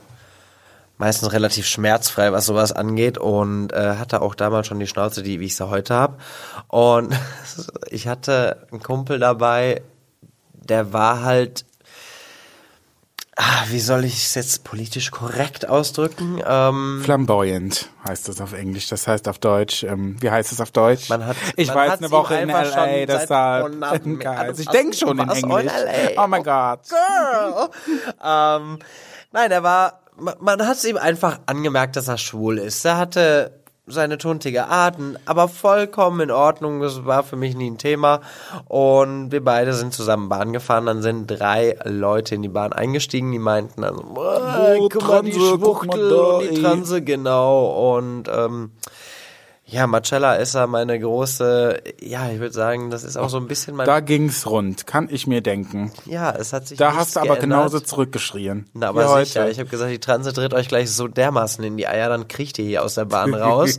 [1.01, 5.41] meistens relativ schmerzfrei, was sowas angeht und äh, hatte auch damals schon die Schnauze, die
[5.41, 6.17] wie ich sie heute habe.
[6.69, 7.15] Und
[7.91, 9.83] ich hatte einen Kumpel dabei,
[10.71, 11.65] der war halt,
[13.37, 16.41] ah, wie soll ich es jetzt politisch korrekt ausdrücken?
[16.47, 18.89] Ähm, Flamboyant heißt das auf Englisch.
[18.89, 21.09] Das heißt auf Deutsch, ähm, wie heißt es auf Deutsch?
[21.09, 23.27] Man hat- ich man war jetzt eine Woche in LA, das
[24.19, 24.39] geil.
[24.39, 25.73] Also, Ich denke schon in Englisch.
[26.17, 26.81] Oh mein Gott.
[26.89, 27.69] Girl.
[28.23, 28.79] ähm,
[29.33, 32.85] nein, er war, man, man hat es ihm einfach angemerkt, dass er schwul ist.
[32.85, 33.60] Er hatte
[33.91, 36.81] seine tuntige Arten, aber vollkommen in Ordnung.
[36.81, 38.21] Das war für mich nie ein Thema.
[38.67, 40.87] Und wir beide sind zusammen Bahn gefahren.
[40.87, 45.33] Dann sind drei Leute in die Bahn eingestiegen, die meinten dann, oh, guck mal, die
[45.33, 47.97] Schwuchtel die ey." Transe, genau.
[47.97, 48.73] Und ähm,
[49.71, 53.47] Ja, Marcella ist ja meine große, ja, ich würde sagen, das ist auch so ein
[53.47, 55.93] bisschen mein, Da ging's rund, kann ich mir denken.
[56.07, 57.59] ja, es hat sich Da hast du aber geändert.
[57.59, 58.67] genauso zurückgeschrien.
[58.75, 59.27] Na, aber wie heute.
[59.27, 59.49] sicher.
[59.51, 62.59] Ich habe gesagt, die Transe dreht euch gleich so dermaßen in die Eier, dann kriegt
[62.59, 63.79] ihr hier aus der Bahn raus.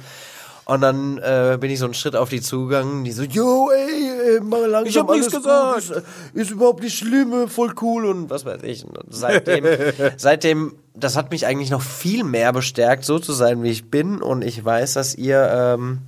[0.72, 4.36] Und dann äh, bin ich so einen Schritt auf die zugegangen, die so, yo, ey,
[4.36, 5.88] ey mal langsam Ich hab nichts gesagt.
[5.90, 6.04] Gut, ist,
[6.34, 8.86] ist überhaupt nicht schlimm, äh, voll cool und was weiß ich.
[8.86, 9.66] Und seitdem,
[10.16, 14.22] seitdem, das hat mich eigentlich noch viel mehr bestärkt, so zu sein, wie ich bin.
[14.22, 16.04] Und ich weiß, dass ihr ähm,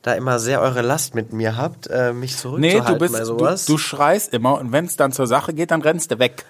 [0.00, 3.18] da immer sehr eure Last mit mir habt, äh, mich Nee, zurückzuhalten du bist, bei
[3.18, 3.66] du, sowas.
[3.66, 6.46] du schreist immer und wenn es dann zur Sache geht, dann rennst du weg.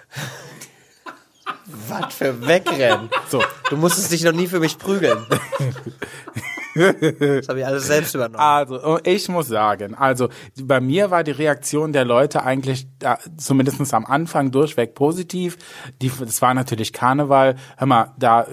[1.88, 3.10] was für wegrennen.
[3.28, 3.42] So.
[3.70, 5.18] Du musstest dich noch nie für mich prügeln.
[6.74, 8.40] Das habe ich alles selbst übernommen.
[8.40, 10.28] Also, und ich muss sagen, also
[10.60, 15.56] bei mir war die Reaktion der Leute eigentlich da, zumindest am Anfang durchweg positiv.
[16.02, 17.56] Die, das war natürlich Karneval.
[17.76, 18.46] Hör mal, da,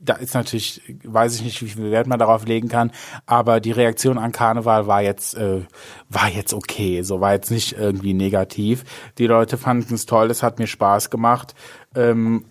[0.00, 2.92] da ist natürlich, weiß ich nicht, wie viel Wert man darauf legen kann,
[3.26, 5.62] aber die Reaktion an Karneval war jetzt, äh,
[6.08, 7.02] war jetzt okay.
[7.02, 8.84] So war jetzt nicht irgendwie negativ.
[9.18, 11.54] Die Leute fanden es toll, es hat mir Spaß gemacht.
[11.94, 12.44] Ähm,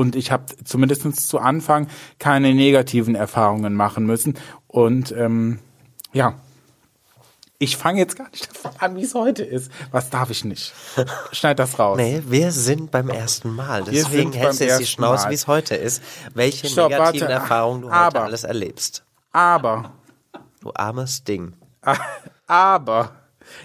[0.00, 1.86] und ich habe zumindest zu Anfang
[2.18, 4.38] keine negativen Erfahrungen machen müssen.
[4.66, 5.58] Und ähm,
[6.14, 6.34] ja,
[7.58, 9.70] ich fange jetzt gar nicht davon an, wie es heute ist.
[9.90, 10.72] Was darf ich nicht?
[11.32, 11.98] Schneid das raus.
[11.98, 13.84] Nee, wir sind beim ersten Mal.
[13.84, 16.02] Deswegen hältst du jetzt die Schnauze, wie es heute ist.
[16.32, 17.34] Welche Stopp, negativen warte.
[17.42, 19.04] Erfahrungen du heute Aber- alles erlebst.
[19.32, 19.92] Aber,
[20.62, 21.52] Du armes Ding.
[22.46, 23.12] aber,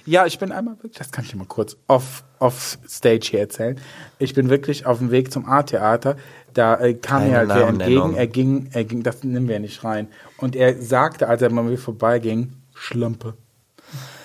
[0.05, 3.39] ja, ich bin einmal wirklich, das kann ich dir mal kurz off, off Stage hier
[3.41, 3.79] erzählen.
[4.19, 6.15] Ich bin wirklich auf dem Weg zum A-Theater.
[6.53, 8.15] Da äh, kam Keine mir halt wer Namennennung.
[8.15, 8.17] entgegen.
[8.17, 10.07] Er ging, er ging, das nehmen wir nicht rein.
[10.37, 13.35] Und er sagte, als er mal mir vorbeiging, Schlampe.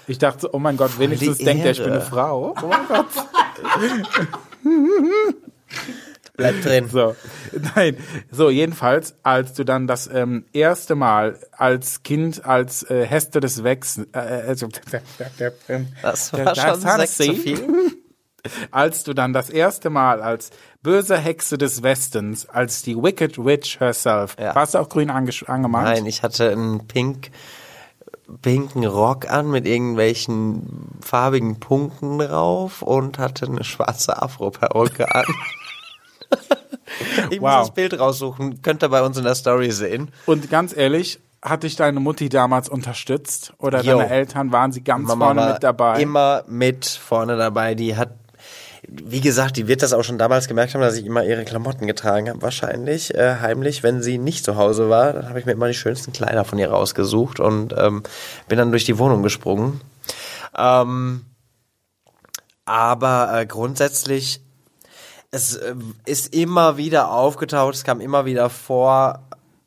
[0.06, 2.54] Ich dachte, so, oh mein Gott, wenigstens denkt er, ich bin eine Frau.
[2.62, 3.06] Oh mein Gott.
[6.40, 6.88] Bleib drin.
[6.88, 7.14] So,
[7.76, 7.96] nein.
[8.30, 13.62] So, jedenfalls, als du dann das ähm, erste Mal als Kind, als äh, Heste des
[13.62, 14.68] Wechsels, äh, also,
[16.02, 17.62] Das war schon sechs zu viel.
[18.70, 20.50] als du dann das erste Mal als
[20.82, 24.54] böse Hexe des Westens, als die Wicked Witch herself, Ja.
[24.54, 25.84] warst du auch grün ange angemalt?
[25.96, 27.30] Nein, ich hatte einen pink,
[28.40, 35.24] pinken Rock an mit irgendwelchen farbigen Punkten drauf und hatte eine schwarze Afro-Perücke an.
[37.30, 37.66] ich muss Wow.
[37.66, 38.62] das Bild raussuchen.
[38.62, 40.10] Könnt ihr bei uns in der Story sehen.
[40.26, 43.52] Und ganz ehrlich, hat dich deine Mutti damals unterstützt?
[43.58, 43.98] Oder Jo.
[43.98, 46.00] deine Eltern, waren sie ganz Mama vorne mit dabei?
[46.00, 47.74] Immer mit vorne dabei.
[47.74, 48.10] Die hat,
[48.88, 51.86] wie gesagt, die wird das auch schon damals gemerkt haben, dass ich immer ihre Klamotten
[51.86, 55.12] getragen habe, wahrscheinlich äh, heimlich, wenn sie nicht zu Hause war.
[55.14, 58.02] Dann habe ich mir immer die schönsten Kleider von ihr rausgesucht und ähm,
[58.48, 59.80] bin dann durch die Wohnung gesprungen.
[60.58, 61.24] Ähm,
[62.66, 64.42] aber äh, grundsätzlich
[65.30, 65.74] es äh,
[66.06, 69.20] ist immer wieder aufgetaucht, es kam immer wieder vor.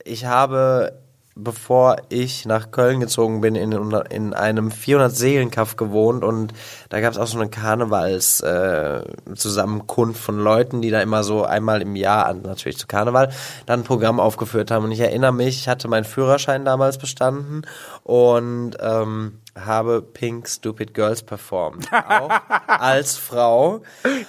[0.03, 0.99] Ich habe,
[1.35, 6.51] bevor ich nach Köln gezogen bin, in, in einem 400-Seelen-Kaff gewohnt und
[6.89, 11.95] da gab es auch so eine Karnevals-Zusammenkunft von Leuten, die da immer so einmal im
[11.95, 13.29] Jahr, natürlich zu Karneval,
[13.65, 14.83] dann ein Programm aufgeführt haben.
[14.83, 17.61] Und ich erinnere mich, ich hatte meinen Führerschein damals bestanden
[18.03, 21.87] und ähm, habe Pink Stupid Girls performt.
[21.91, 22.29] Auch
[22.67, 23.81] als Frau.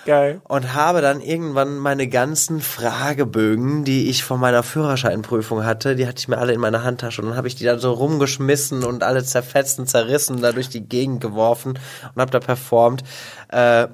[0.05, 0.41] Geil.
[0.45, 6.19] Und habe dann irgendwann meine ganzen Fragebögen, die ich von meiner Führerscheinprüfung hatte, die hatte
[6.19, 9.03] ich mir alle in meiner Handtasche und dann habe ich die dann so rumgeschmissen und
[9.03, 11.79] alle zerfetzt und zerrissen, da durch die Gegend geworfen
[12.15, 13.03] und habe da performt.
[13.49, 13.89] Äh,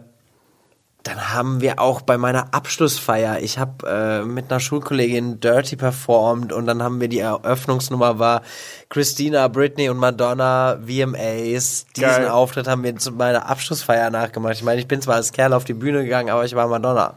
[1.02, 6.52] dann haben wir auch bei meiner Abschlussfeier, ich habe äh, mit einer Schulkollegin Dirty performt
[6.52, 8.42] und dann haben wir die Eröffnungsnummer war
[8.90, 11.86] Christina, Britney und Madonna VMAs.
[11.96, 12.28] Diesen Geil.
[12.28, 14.54] Auftritt haben wir zu meiner Abschlussfeier nachgemacht.
[14.54, 17.14] Ich meine, ich bin zwar als Kerl auf die Bühne gegangen, aber ich war Madonna.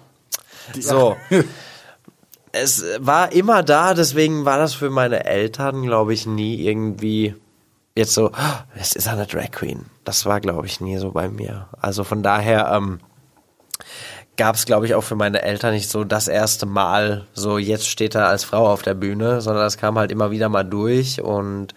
[0.80, 1.18] So.
[2.54, 7.36] es war immer da, deswegen war das für meine Eltern, glaube ich, nie irgendwie
[7.96, 9.88] jetzt so, "Ah, es ist eine Drag Queen.
[10.06, 11.68] Das war, glaube ich, nie so bei mir.
[11.82, 13.00] Also von daher, ähm,
[14.38, 17.88] gab es, glaube ich, auch für meine Eltern nicht so das erste Mal, so jetzt
[17.88, 21.22] steht er als Frau auf der Bühne, sondern das kam halt immer wieder mal durch
[21.22, 21.74] und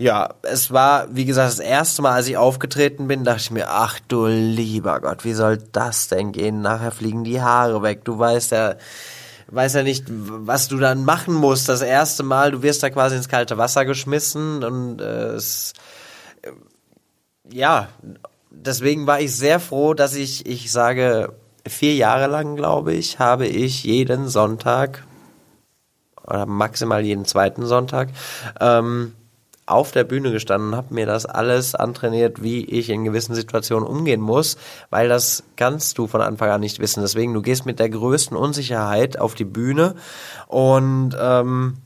[0.00, 3.68] ja, es war, wie gesagt, das erste Mal, als ich aufgetreten bin, dachte ich mir,
[3.68, 6.62] ach du lieber Gott, wie soll das denn gehen?
[6.62, 8.04] Nachher fliegen die Haare weg.
[8.04, 8.76] Du weißt ja,
[9.48, 11.68] weißt ja nicht, was du dann machen musst.
[11.68, 15.72] Das erste Mal, du wirst da quasi ins kalte Wasser geschmissen und äh, es
[17.50, 17.88] ja,
[18.64, 21.32] deswegen war ich sehr froh, dass ich, ich sage,
[21.66, 25.04] vier Jahre lang, glaube ich, habe ich jeden Sonntag
[26.26, 28.10] oder maximal jeden zweiten Sonntag
[28.60, 29.14] ähm,
[29.68, 33.86] auf der Bühne gestanden und habe mir das alles antrainiert, wie ich in gewissen Situationen
[33.86, 34.56] umgehen muss,
[34.90, 37.02] weil das kannst du von Anfang an nicht wissen.
[37.02, 39.94] Deswegen, du gehst mit der größten Unsicherheit auf die Bühne
[40.46, 41.78] und ähm,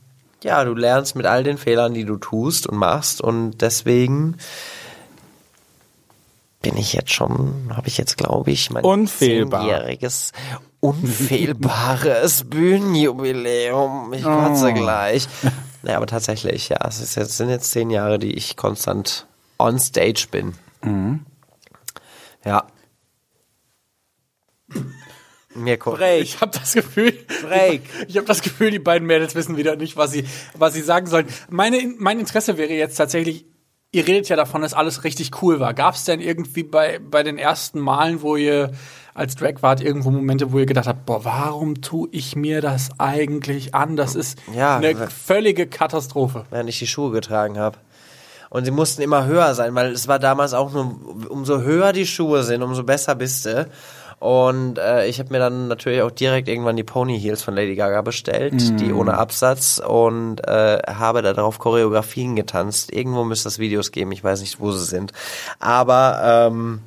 [0.43, 4.37] ja, du lernst mit all den Fehlern, die du tust und machst und deswegen
[6.63, 9.61] bin ich jetzt schon, habe ich jetzt, glaube ich, mein Unfehlbar.
[9.61, 10.31] zehnjähriges,
[10.79, 14.11] unfehlbares Bühnenjubiläum.
[14.13, 14.73] Ich kotze Oh.
[14.73, 15.27] gleich.
[15.83, 19.27] Ja, aber tatsächlich, ja, es ist jetzt, sind jetzt zehn Jahre, die ich konstant
[19.59, 20.53] on stage bin.
[20.81, 21.25] Mhm.
[22.43, 22.65] Ja.
[25.55, 25.97] Mirko.
[25.99, 27.11] Ich habe das Gefühl,
[27.43, 27.83] Break.
[28.07, 31.05] ich habe das Gefühl, die beiden Mädels wissen wieder nicht, was sie, was sie sagen
[31.05, 31.27] sollen.
[31.49, 33.45] Meine, mein Interesse wäre jetzt tatsächlich,
[33.93, 35.73] ihr redet ja davon, dass alles richtig cool war.
[35.73, 38.71] Gab es denn irgendwie bei, bei den ersten Malen, wo ihr
[39.13, 42.89] als Drag wart, irgendwo Momente, wo ihr gedacht habt, boah, warum tue ich mir das
[42.97, 43.95] eigentlich an?
[43.95, 46.45] Das ist Ja, eine völlige Katastrophe.
[46.49, 47.77] während ich die Schuhe getragen habe.
[48.49, 50.95] Und sie mussten immer höher sein, weil es war damals auch nur,
[51.29, 53.67] umso höher die Schuhe sind, umso besser bist du.
[54.23, 57.75] Und äh, ich habe mir dann natürlich auch direkt irgendwann die Pony Heels von Lady
[57.75, 62.93] Gaga bestellt, die ohne Absatz und äh, habe darauf Choreografien getanzt.
[62.93, 65.11] Irgendwo müsste es Videos geben, ich weiß nicht, wo sie sind.
[65.59, 66.79] Aber ähm,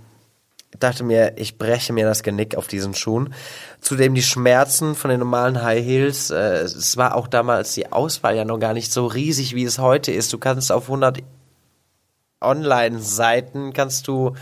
[0.81, 3.35] dachte mir, ich breche mir das Genick auf diesen Schuhen.
[3.83, 6.31] Zudem die Schmerzen von den normalen High Heels.
[6.31, 9.79] Äh, es war auch damals die Auswahl ja noch gar nicht so riesig, wie es
[9.79, 10.33] heute ist.
[10.33, 11.19] Du kannst auf 100
[12.41, 14.35] Online-Seiten kannst du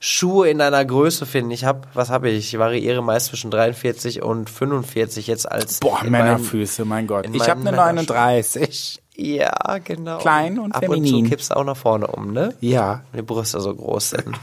[0.00, 1.50] Schuhe in deiner Größe finden.
[1.50, 2.52] Ich habe, was habe ich?
[2.52, 7.26] Ich variiere meist zwischen 43 und 45 jetzt als Boah, Männerfüße, mein Gott.
[7.32, 8.06] Ich habe eine Männerschuhen.
[8.06, 9.02] 39.
[9.16, 10.18] Ja, genau.
[10.18, 11.14] Klein und Ab feminin.
[11.14, 12.54] und zu kippst du auch nach vorne um, ne?
[12.60, 13.02] Ja.
[13.12, 14.38] Wenn die Brüste so groß sind.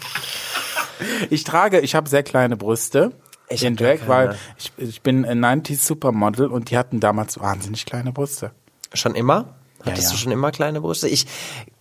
[1.29, 3.11] Ich trage, ich habe sehr kleine Brüste.
[3.49, 7.85] Ich in Drag, weil ich, ich bin ein 90s Supermodel und die hatten damals wahnsinnig
[7.85, 8.51] kleine Brüste.
[8.93, 9.55] Schon immer?
[9.85, 10.11] Hattest ja.
[10.11, 11.07] du schon immer kleine Brüste?
[11.07, 11.27] Ich,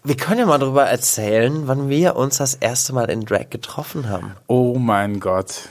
[0.04, 4.08] wir können ja mal drüber erzählen, wann wir uns das erste Mal in Drag getroffen
[4.08, 4.34] haben.
[4.48, 5.68] Oh mein Gott.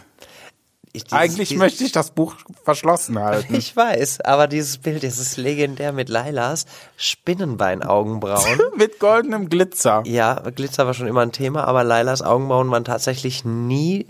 [0.94, 3.54] Ich, dieses- Eigentlich dieses- möchte ich das Buch verschlossen halten.
[3.58, 6.66] Ich weiß, aber dieses Bild, ist legendär mit Lailas
[6.98, 8.60] Spinnenbeinaugenbrauen.
[8.76, 10.04] Mit goldenem Glitzer.
[10.06, 14.06] ja, Glitzer war schon immer ein Thema, aber Lailas Augenbrauen waren tatsächlich nie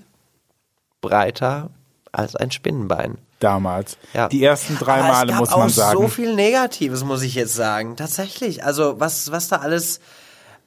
[1.01, 1.69] breiter
[2.12, 3.17] als ein Spinnenbein.
[3.39, 3.97] Damals.
[4.13, 4.28] Ja.
[4.28, 6.00] Die ersten drei Aber Male muss man auch sagen.
[6.00, 7.95] so viel Negatives, muss ich jetzt sagen.
[7.95, 8.63] Tatsächlich.
[8.63, 10.00] Also was, was da alles,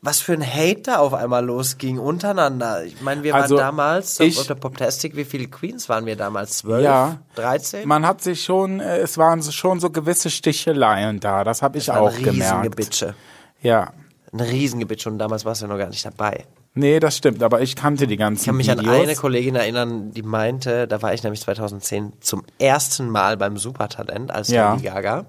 [0.02, 2.84] was für ein Hate da auf einmal losging untereinander.
[2.84, 5.14] Ich meine, wir Also, waren damals ich- auf der Poptastic.
[5.16, 6.58] Wie viele Queens waren wir damals?
[6.58, 6.82] Zwölf?
[6.82, 7.18] Ja.
[7.36, 7.86] 13?
[7.86, 11.44] Man hat sich schon, äh, es waren schon so gewisse Sticheleien da.
[11.44, 12.34] Das habe ich auch gemerkt.
[12.36, 13.14] Riesengebitsche.
[13.62, 13.92] Ja.
[14.32, 16.44] Ein Riesengebitsche und damals warst du ja noch gar nicht dabei.
[16.76, 18.88] Nee, das stimmt, aber ich kannte die ganzen Ich kann mich Videos.
[18.88, 23.56] an eine Kollegin erinnern, die meinte, da war ich nämlich 2010 zum ersten Mal beim
[23.58, 24.72] Supertalent als Ja.
[24.72, 25.26] Lady Gaga.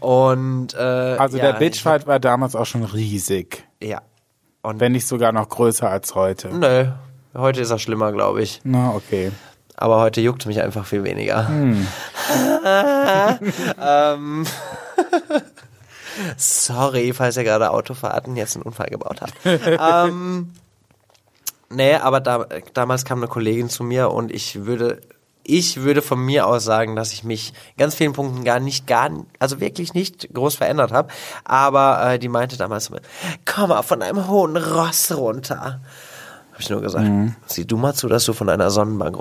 [0.00, 3.64] Und äh, also ja, der Bitchfight war damals auch schon riesig.
[3.80, 4.02] Ja.
[4.62, 6.48] Und Wenn nicht sogar noch größer als heute.
[6.48, 6.86] nö,
[7.36, 8.60] heute ist er schlimmer, glaube ich.
[8.64, 9.30] Na, okay.
[9.76, 11.46] Aber heute juckt mich einfach viel weniger.
[11.46, 11.86] Hm.
[13.80, 14.44] ähm,
[16.36, 19.34] sorry, falls ihr gerade Autofahrten jetzt einen Unfall gebaut habt.
[19.44, 20.50] ähm,
[21.70, 25.00] nee, aber da, damals kam eine Kollegin zu mir und ich würde,
[25.42, 29.10] ich würde von mir aus sagen, dass ich mich ganz vielen Punkten gar nicht, gar,
[29.38, 31.08] also wirklich nicht groß verändert habe.
[31.44, 33.00] Aber äh, die meinte damals zu mir,
[33.46, 35.80] komm mal von einem hohen Ross runter.
[36.52, 37.36] Habe ich nur gesagt, Mhm.
[37.46, 39.16] sieh du mal zu, dass du von einer Sonnenbank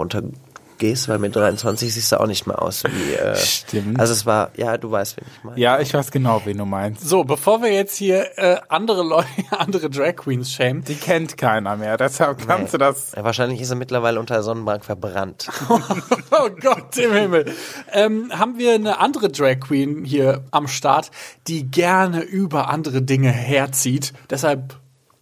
[0.78, 3.14] runtergehst, weil mit 23 siehst du auch nicht mehr aus wie.
[3.14, 4.00] Äh, Stimmt.
[4.00, 5.60] Also es war, ja, du weißt, wen ich meine.
[5.60, 7.08] Ja, ich weiß genau, wen du meinst.
[7.08, 11.76] So, bevor wir jetzt hier äh, andere Leute, andere Drag Queens schämen, Die kennt keiner
[11.76, 13.14] mehr, deshalb kannst du das.
[13.16, 15.50] Ja, wahrscheinlich ist er mittlerweile unter der Sonnenbank verbrannt.
[15.70, 17.52] oh Gott im Himmel,
[17.92, 21.12] ähm, haben wir eine andere Drag Queen hier am Start,
[21.48, 24.14] die gerne über andere Dinge herzieht.
[24.30, 24.76] Deshalb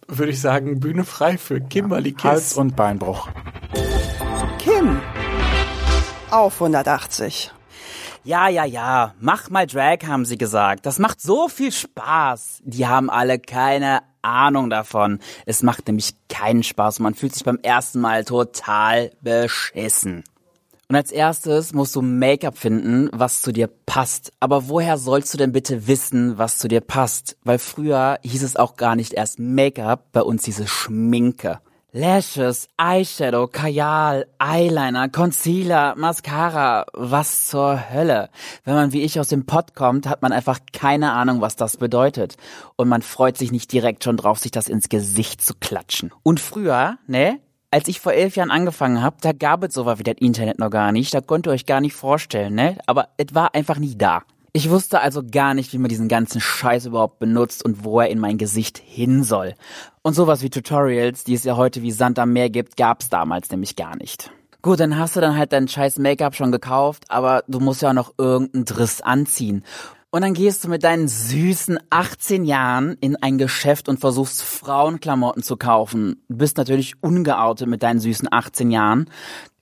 [0.08, 2.52] würde ich sagen, Bühne frei für Kimberly Hals- Kiss.
[2.56, 3.28] und Beinbruch.
[4.58, 5.00] Kim
[6.30, 7.52] auf 180.
[8.24, 10.84] Ja, ja, ja, mach mal Drag, haben sie gesagt.
[10.84, 12.60] Das macht so viel Spaß.
[12.64, 15.20] Die haben alle keine Ahnung davon.
[15.44, 20.24] Es macht nämlich keinen Spaß man fühlt sich beim ersten Mal total beschissen.
[20.88, 24.32] Und als erstes musst du Make-up finden, was zu dir passt.
[24.38, 27.36] Aber woher sollst du denn bitte wissen, was zu dir passt?
[27.42, 31.60] Weil früher hieß es auch gar nicht erst Make-up, bei uns hieß es Schminke.
[31.98, 38.28] Lashes, Eyeshadow, Kajal, Eyeliner, Concealer, Mascara, was zur Hölle.
[38.64, 41.78] Wenn man wie ich aus dem Pott kommt, hat man einfach keine Ahnung, was das
[41.78, 42.36] bedeutet.
[42.76, 46.12] Und man freut sich nicht direkt schon drauf, sich das ins Gesicht zu klatschen.
[46.22, 50.02] Und früher, ne, als ich vor elf Jahren angefangen habe, da gab es sowas wie
[50.02, 51.14] das Internet noch gar nicht.
[51.14, 52.76] Da könnt ihr euch gar nicht vorstellen, ne?
[52.84, 54.22] Aber es war einfach nie da.
[54.56, 58.08] Ich wusste also gar nicht, wie man diesen ganzen Scheiß überhaupt benutzt und wo er
[58.08, 59.54] in mein Gesicht hin soll.
[60.00, 63.50] Und sowas wie Tutorials, die es ja heute wie Sand am Meer gibt, gab's damals
[63.50, 64.30] nämlich gar nicht.
[64.62, 67.90] Gut, dann hast du dann halt dein scheiß Make-up schon gekauft, aber du musst ja
[67.90, 69.62] auch noch irgendeinen Driss anziehen.
[70.10, 75.42] Und dann gehst du mit deinen süßen 18 Jahren in ein Geschäft und versuchst Frauenklamotten
[75.42, 76.24] zu kaufen.
[76.30, 79.10] Du bist natürlich ungeoutet mit deinen süßen 18 Jahren.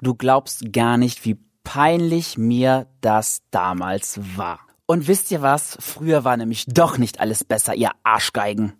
[0.01, 4.61] Du glaubst gar nicht, wie peinlich mir das damals war.
[4.87, 5.79] Und wisst ihr was?
[5.81, 8.75] Früher war nämlich doch nicht alles besser, ihr Arschgeigen.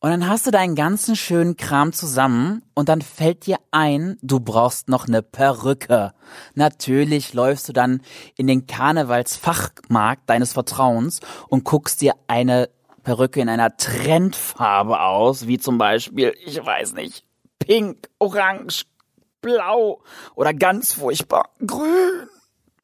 [0.00, 4.40] Und dann hast du deinen ganzen schönen Kram zusammen und dann fällt dir ein, du
[4.40, 6.12] brauchst noch eine Perücke.
[6.54, 8.02] Natürlich läufst du dann
[8.36, 12.68] in den Karnevalsfachmarkt deines Vertrauens und guckst dir eine
[13.04, 17.24] Perücke in einer Trendfarbe aus, wie zum Beispiel, ich weiß nicht,
[17.58, 18.84] pink, orange,
[19.40, 20.02] blau
[20.34, 22.28] oder ganz furchtbar grün.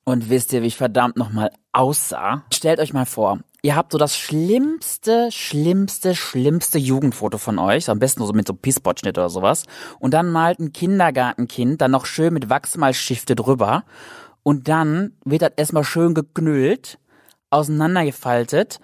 [0.04, 2.44] Und wisst ihr, wie ich verdammt nochmal aussah?
[2.52, 8.00] Stellt euch mal vor, ihr habt so das schlimmste, schlimmste, schlimmste Jugendfoto von euch, am
[8.00, 9.64] besten so mit so Pisspotschnitt oder sowas.
[10.00, 13.84] Und dann malt ein Kindergartenkind dann noch schön mit Wachsmalstifte drüber.
[14.42, 16.98] Und dann wird das erstmal schön geknüllt,
[17.50, 18.80] auseinandergefaltet,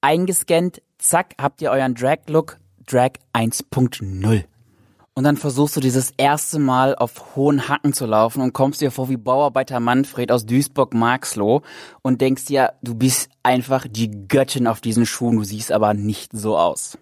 [0.00, 4.44] eingescannt, zack, habt ihr euren Drag-Look, Drag 1.0.
[5.14, 8.90] Und dann versuchst du dieses erste Mal auf hohen Hacken zu laufen und kommst dir
[8.90, 11.60] vor wie Bauarbeiter Manfred aus Duisburg-Marxloh
[12.00, 16.32] und denkst dir, du bist einfach die Göttin auf diesen Schuhen, du siehst aber nicht
[16.32, 16.96] so aus.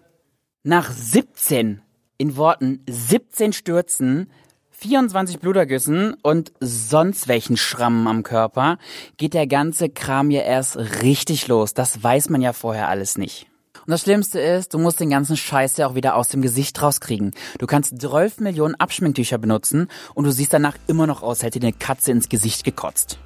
[0.63, 1.81] Nach 17,
[2.17, 4.29] in Worten 17 Stürzen,
[4.71, 8.77] 24 Blutergüssen und sonst welchen Schrammen am Körper,
[9.15, 11.73] geht der ganze Kram ja erst richtig los.
[11.73, 13.50] Das weiß man ja vorher alles nicht.
[13.85, 16.81] Und das Schlimmste ist, du musst den ganzen Scheiß ja auch wieder aus dem Gesicht
[16.81, 17.31] rauskriegen.
[17.59, 21.67] Du kannst 12 Millionen Abschminktücher benutzen und du siehst danach immer noch aus, hätte dir
[21.67, 23.17] eine Katze ins Gesicht gekotzt.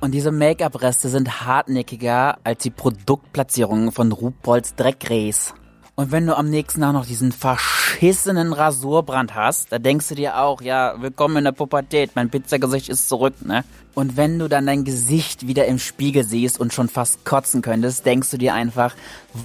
[0.00, 5.54] Und diese Make-up-Reste sind hartnäckiger als die Produktplatzierungen von RuPaul's Drag Race.
[5.96, 10.38] Und wenn du am nächsten Tag noch diesen verschissenen Rasurbrand hast, da denkst du dir
[10.38, 13.64] auch, ja, willkommen in der Pubertät, mein Pizzagesicht ist zurück, ne?
[13.94, 18.06] Und wenn du dann dein Gesicht wieder im Spiegel siehst und schon fast kotzen könntest,
[18.06, 18.94] denkst du dir einfach,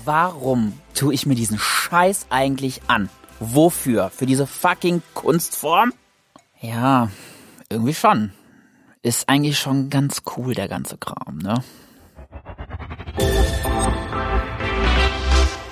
[0.05, 3.09] warum tue ich mir diesen Scheiß eigentlich an?
[3.39, 4.11] Wofür?
[4.11, 5.93] Für diese fucking Kunstform?
[6.61, 7.09] Ja,
[7.69, 8.31] irgendwie schon.
[9.01, 11.63] Ist eigentlich schon ganz cool, der ganze Kram, ne?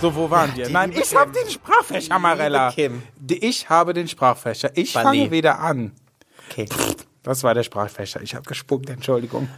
[0.04, 0.66] So, wo waren wir?
[0.66, 2.74] die Nein, ich habe den Sprachfächer, Marella.
[3.30, 4.72] Ich habe den Sprachfächer.
[4.76, 5.06] Ich Bali.
[5.06, 5.94] fange wieder an.
[6.50, 6.66] Okay.
[7.24, 8.22] Das war der Sprachfächer.
[8.22, 9.48] Ich habe gespuckt, Entschuldigung.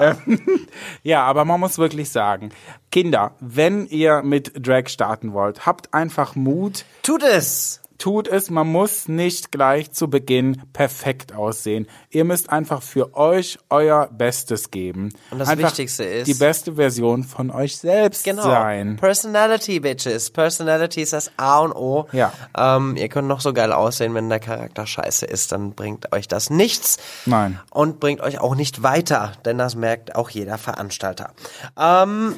[0.00, 0.66] Ähm,
[1.02, 2.52] ja, aber man muss wirklich sagen,
[2.90, 7.81] Kinder, wenn ihr mit Drag starten wollt, habt einfach Mut, Tut es!
[8.02, 8.50] Tut es.
[8.50, 11.86] Man muss nicht gleich zu Beginn perfekt aussehen.
[12.10, 15.10] Ihr müsst einfach für euch euer Bestes geben.
[15.30, 18.42] Und das einfach Wichtigste ist- die beste Version von euch selbst Genau.
[18.42, 18.96] sein.
[18.96, 20.30] Personality, Bitches.
[20.30, 22.06] Personality ist das A und O.
[22.12, 22.32] Ja.
[22.56, 26.26] Ähm, ihr könnt noch so geil aussehen, wenn der Charakter scheiße ist, dann bringt euch
[26.28, 26.98] das nichts.
[27.26, 27.60] Nein.
[27.70, 31.32] Und bringt euch auch nicht weiter, denn das merkt auch jeder Veranstalter.
[31.78, 32.34] Ähm,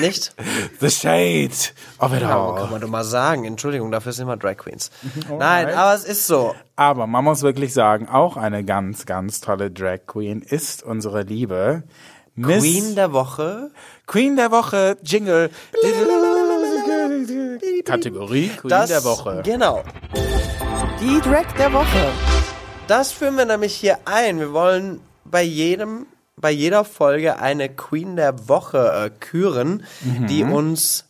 [0.00, 0.34] nicht?
[0.80, 1.50] The Shade
[1.98, 2.54] of it all.
[2.56, 3.44] kann man doch mal sagen.
[3.44, 4.90] Entschuldigung, dafür sind wir Drag Queens.
[5.38, 6.54] Nein, aber es ist so.
[6.76, 11.82] Aber man muss wirklich sagen, auch eine ganz, ganz tolle Drag Queen ist unsere Liebe
[12.36, 13.70] Miss Queen der Woche.
[14.06, 15.50] Queen der Woche, Jingle.
[17.84, 19.42] Kategorie Queen Das, der Woche.
[19.44, 19.82] Genau.
[21.00, 22.12] Die Drag der Woche.
[22.86, 24.38] Das führen wir nämlich hier ein.
[24.38, 26.06] Wir wollen bei jedem,
[26.40, 29.84] bei jeder Folge eine Queen der Woche äh, küren,
[30.28, 31.06] die uns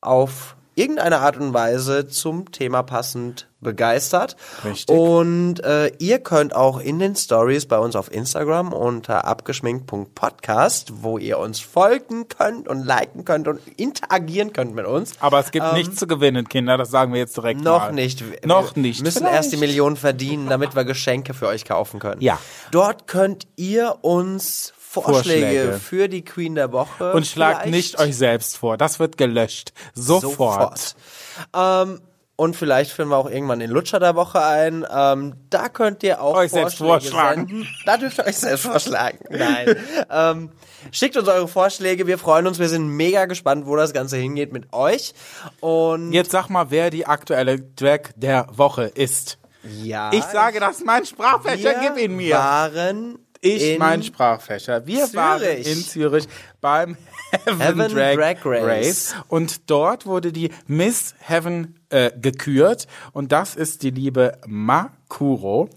[0.00, 4.36] auf irgendeine Art und Weise zum Thema passend begeistert.
[4.64, 4.94] Richtig.
[4.94, 11.18] Und äh, ihr könnt auch in den Stories bei uns auf Instagram unter abgeschminkt.podcast, wo
[11.18, 15.12] ihr uns folgen könnt und liken könnt und interagieren könnt mit uns.
[15.20, 17.92] Aber es gibt nichts zu gewinnen, Kinder, das sagen wir jetzt direkt Ähm, Noch mal.
[17.92, 18.22] nicht.
[18.30, 19.02] Wir- Noch wir nicht.
[19.02, 19.34] müssen Vielleicht.
[19.34, 22.20] erst die Millionen verdienen, damit wir Geschenke für euch kaufen können.
[22.20, 22.38] Ja.
[22.70, 25.80] Dort könnt ihr uns Vorschläge, Vorschläge.
[25.80, 27.12] für die Queen der Woche.
[27.12, 28.76] Und schlagt vielleicht nicht euch selbst vor.
[28.76, 29.72] Das wird gelöscht.
[29.94, 30.78] Sofort.
[30.78, 31.88] sofort.
[31.88, 32.00] Ähm,
[32.36, 34.84] und vielleicht führen wir auch irgendwann den Lutscher der Woche ein.
[34.92, 37.46] Ähm, da könnt ihr auch Euch selbst Vorschläge vorschlagen.
[37.46, 37.68] senden.
[37.86, 39.18] Da dürft ihr euch selbst vorschlagen.
[39.30, 39.76] Nein.
[40.10, 40.50] ähm,
[40.90, 42.08] schickt uns eure Vorschläge.
[42.08, 42.58] Wir freuen uns.
[42.58, 45.14] Wir sind mega gespannt, wo das Ganze hingeht mit euch.
[45.60, 49.38] Und Jetzt sag mal, wer die aktuelle Drag der Woche ist.
[49.82, 52.34] ja, Ich sage, das ist mein Sprachfächer, gib ihn mir.
[52.34, 54.86] waren Ich in mein Sprachfächer.
[54.86, 55.70] Wir waren Zürich.
[55.70, 56.28] in Zürich
[56.60, 56.96] beim
[57.30, 58.64] Heaven, Heaven Drag, Drag Race.
[58.64, 59.14] Race.
[59.28, 65.68] und dort wurde die Miss Heaven äh, gekürt und das ist die liebe Makuro.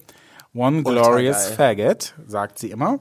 [0.54, 3.00] One Glorious Faggot, sagt sie immer.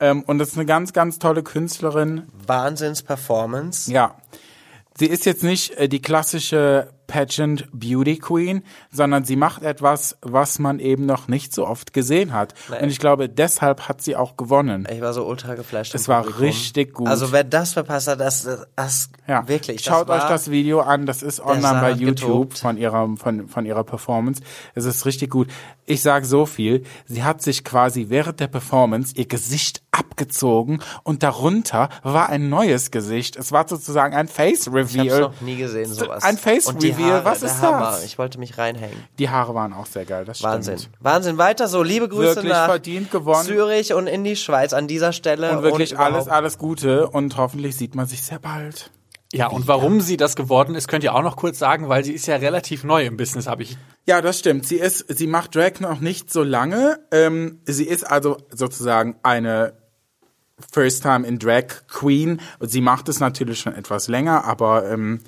[0.00, 2.28] Ähm, und das ist eine ganz, ganz tolle Künstlerin.
[2.46, 3.90] Wahnsinns-Performance.
[3.92, 4.16] Ja.
[4.96, 10.58] Sie ist jetzt nicht äh, die klassische Pageant Beauty Queen, sondern sie macht etwas, was
[10.58, 12.54] man eben noch nicht so oft gesehen hat.
[12.80, 14.86] Und ich glaube, deshalb hat sie auch gewonnen.
[14.90, 15.94] Ich war so ultra geflasht.
[15.94, 16.44] Es war Publikum.
[16.44, 17.08] richtig gut.
[17.08, 19.82] Also wer das verpasst hat, das, das Ja, wirklich.
[19.82, 21.06] Schaut das euch das Video an.
[21.06, 22.58] Das ist online bei YouTube getobt.
[22.58, 24.42] von ihrer von von ihrer Performance.
[24.74, 25.48] Es ist richtig gut.
[25.86, 26.84] Ich sage so viel.
[27.06, 32.90] Sie hat sich quasi während der Performance ihr Gesicht abgezogen und darunter war ein neues
[32.90, 33.36] Gesicht.
[33.36, 35.20] Es war sozusagen ein Face Ich hab's Reveal.
[35.20, 36.22] noch nie gesehen, sowas.
[36.24, 37.12] Ein Face Und Reveal.
[37.12, 37.80] Haare, Was ist Hammer.
[37.92, 38.04] das?
[38.04, 38.96] Ich wollte mich reinhängen.
[39.18, 40.24] Die Haare waren auch sehr geil.
[40.24, 40.78] Das Wahnsinn.
[40.78, 40.94] stimmt.
[41.00, 41.38] Wahnsinn.
[41.38, 41.82] Weiter so.
[41.82, 43.44] Liebe Grüße Wirklich nach verdient gewonnen.
[43.46, 45.56] Zürich und in die Schweiz an dieser Stelle.
[45.56, 48.90] Und wirklich überhaupt- alles alles Gute und hoffentlich sieht man sich sehr bald.
[49.32, 52.12] Ja, und warum sie das geworden ist, könnt ihr auch noch kurz sagen, weil sie
[52.12, 53.76] ist ja relativ neu im Business, habe ich.
[54.06, 54.64] Ja, das stimmt.
[54.64, 57.00] Sie ist, sie macht Drag noch nicht so lange.
[57.10, 59.72] Ähm, sie ist also sozusagen eine
[60.72, 62.40] First Time in Drag Queen.
[62.60, 65.20] Sie macht es natürlich schon etwas länger, aber ähm,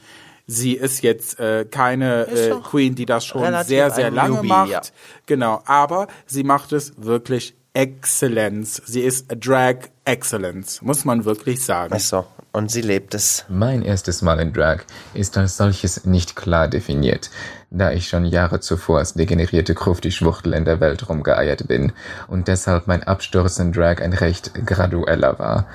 [0.47, 4.71] sie ist jetzt äh, keine äh, Queen, die das schon sehr, sehr lange Newbie, macht.
[4.71, 4.81] ja.
[5.27, 8.81] Genau, aber sie macht es wirklich Exzellenz.
[8.87, 11.95] Sie ist Drag Excellence, muss man wirklich sagen.
[11.95, 12.25] Ist so.
[12.51, 13.45] Und sie lebt es.
[13.51, 14.79] Mein erstes Mal in Drag
[15.13, 17.29] ist als solches nicht klar definiert,
[17.71, 21.93] da ich schon Jahre zuvor als degenerierte Krufti-Schwuchtel in der Welt rumgeeiert bin
[22.29, 25.67] und deshalb mein Absturz in Drag ein recht gradueller war,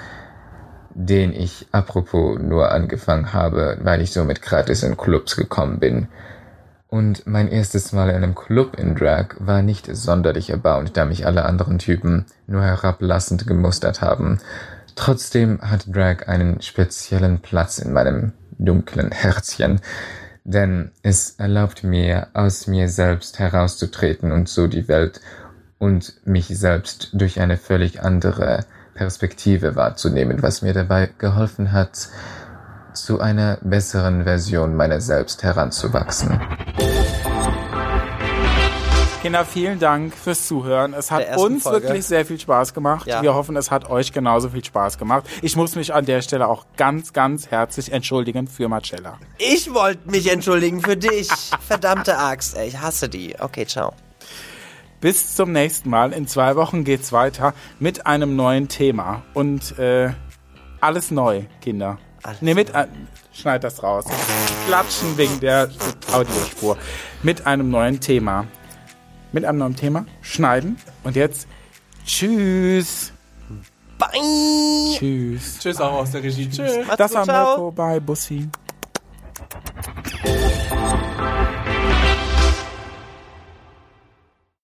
[0.96, 6.08] den ich apropos nur angefangen habe, weil ich somit gratis in Clubs gekommen bin.
[6.92, 11.26] Und mein erstes Mal in einem Club in Drag war nicht sonderlich erbauend, da mich
[11.26, 14.40] alle anderen Typen nur herablassend gemustert haben.
[14.96, 19.80] Trotzdem hat Drag einen speziellen Platz in meinem dunklen Herzchen,
[20.44, 25.22] denn es erlaubt mir, aus mir selbst herauszutreten und so die Welt
[25.80, 28.66] und mich selbst durch eine völlig andere
[28.96, 32.10] Perspektive wahrzunehmen, was mir dabei geholfen hat,
[32.94, 36.40] zu einer besseren Version meiner selbst heranzuwachsen.
[39.22, 40.96] Kinder, vielen Dank fürs Zuhören.
[40.96, 41.84] Es hat uns Folge.
[41.84, 43.06] wirklich sehr viel Spaß gemacht.
[43.06, 43.22] Ja.
[43.22, 45.26] Wir hoffen, es hat euch genauso viel Spaß gemacht.
[45.44, 49.20] Ich muss mich an der Stelle auch ganz, ganz herzlich entschuldigen für Marcella.
[49.38, 51.30] Ich wollte mich entschuldigen für dich.
[51.68, 52.70] Verdammte Axt, ey.
[52.70, 53.36] Ich hasse die.
[53.40, 53.94] Okay, ciao.
[55.02, 56.14] Bis zum nächsten Mal.
[56.14, 59.22] In zwei Wochen geht's weiter mit einem neuen Thema.
[59.36, 60.14] Und äh,
[60.80, 62.00] alles neu, Kinder.
[62.24, 62.88] Alles nee, mit, äh,
[63.34, 64.06] schneid das raus.
[64.68, 65.70] Klatschen wegen der
[66.12, 66.78] Audiospur.
[67.24, 68.46] Mit einem neuen Thema.
[69.32, 70.06] Mit einem neuen Thema.
[70.22, 70.78] Schneiden.
[71.04, 71.48] Und jetzt
[72.06, 73.12] tschüss.
[73.98, 74.98] Bye.
[74.98, 75.60] Tschüss.
[75.60, 76.50] Tschüss auch aus der Regie.
[76.50, 76.86] Tschüss.
[76.86, 77.48] Macht's Das gut, war.
[77.58, 78.50] Mirko bei Bussi.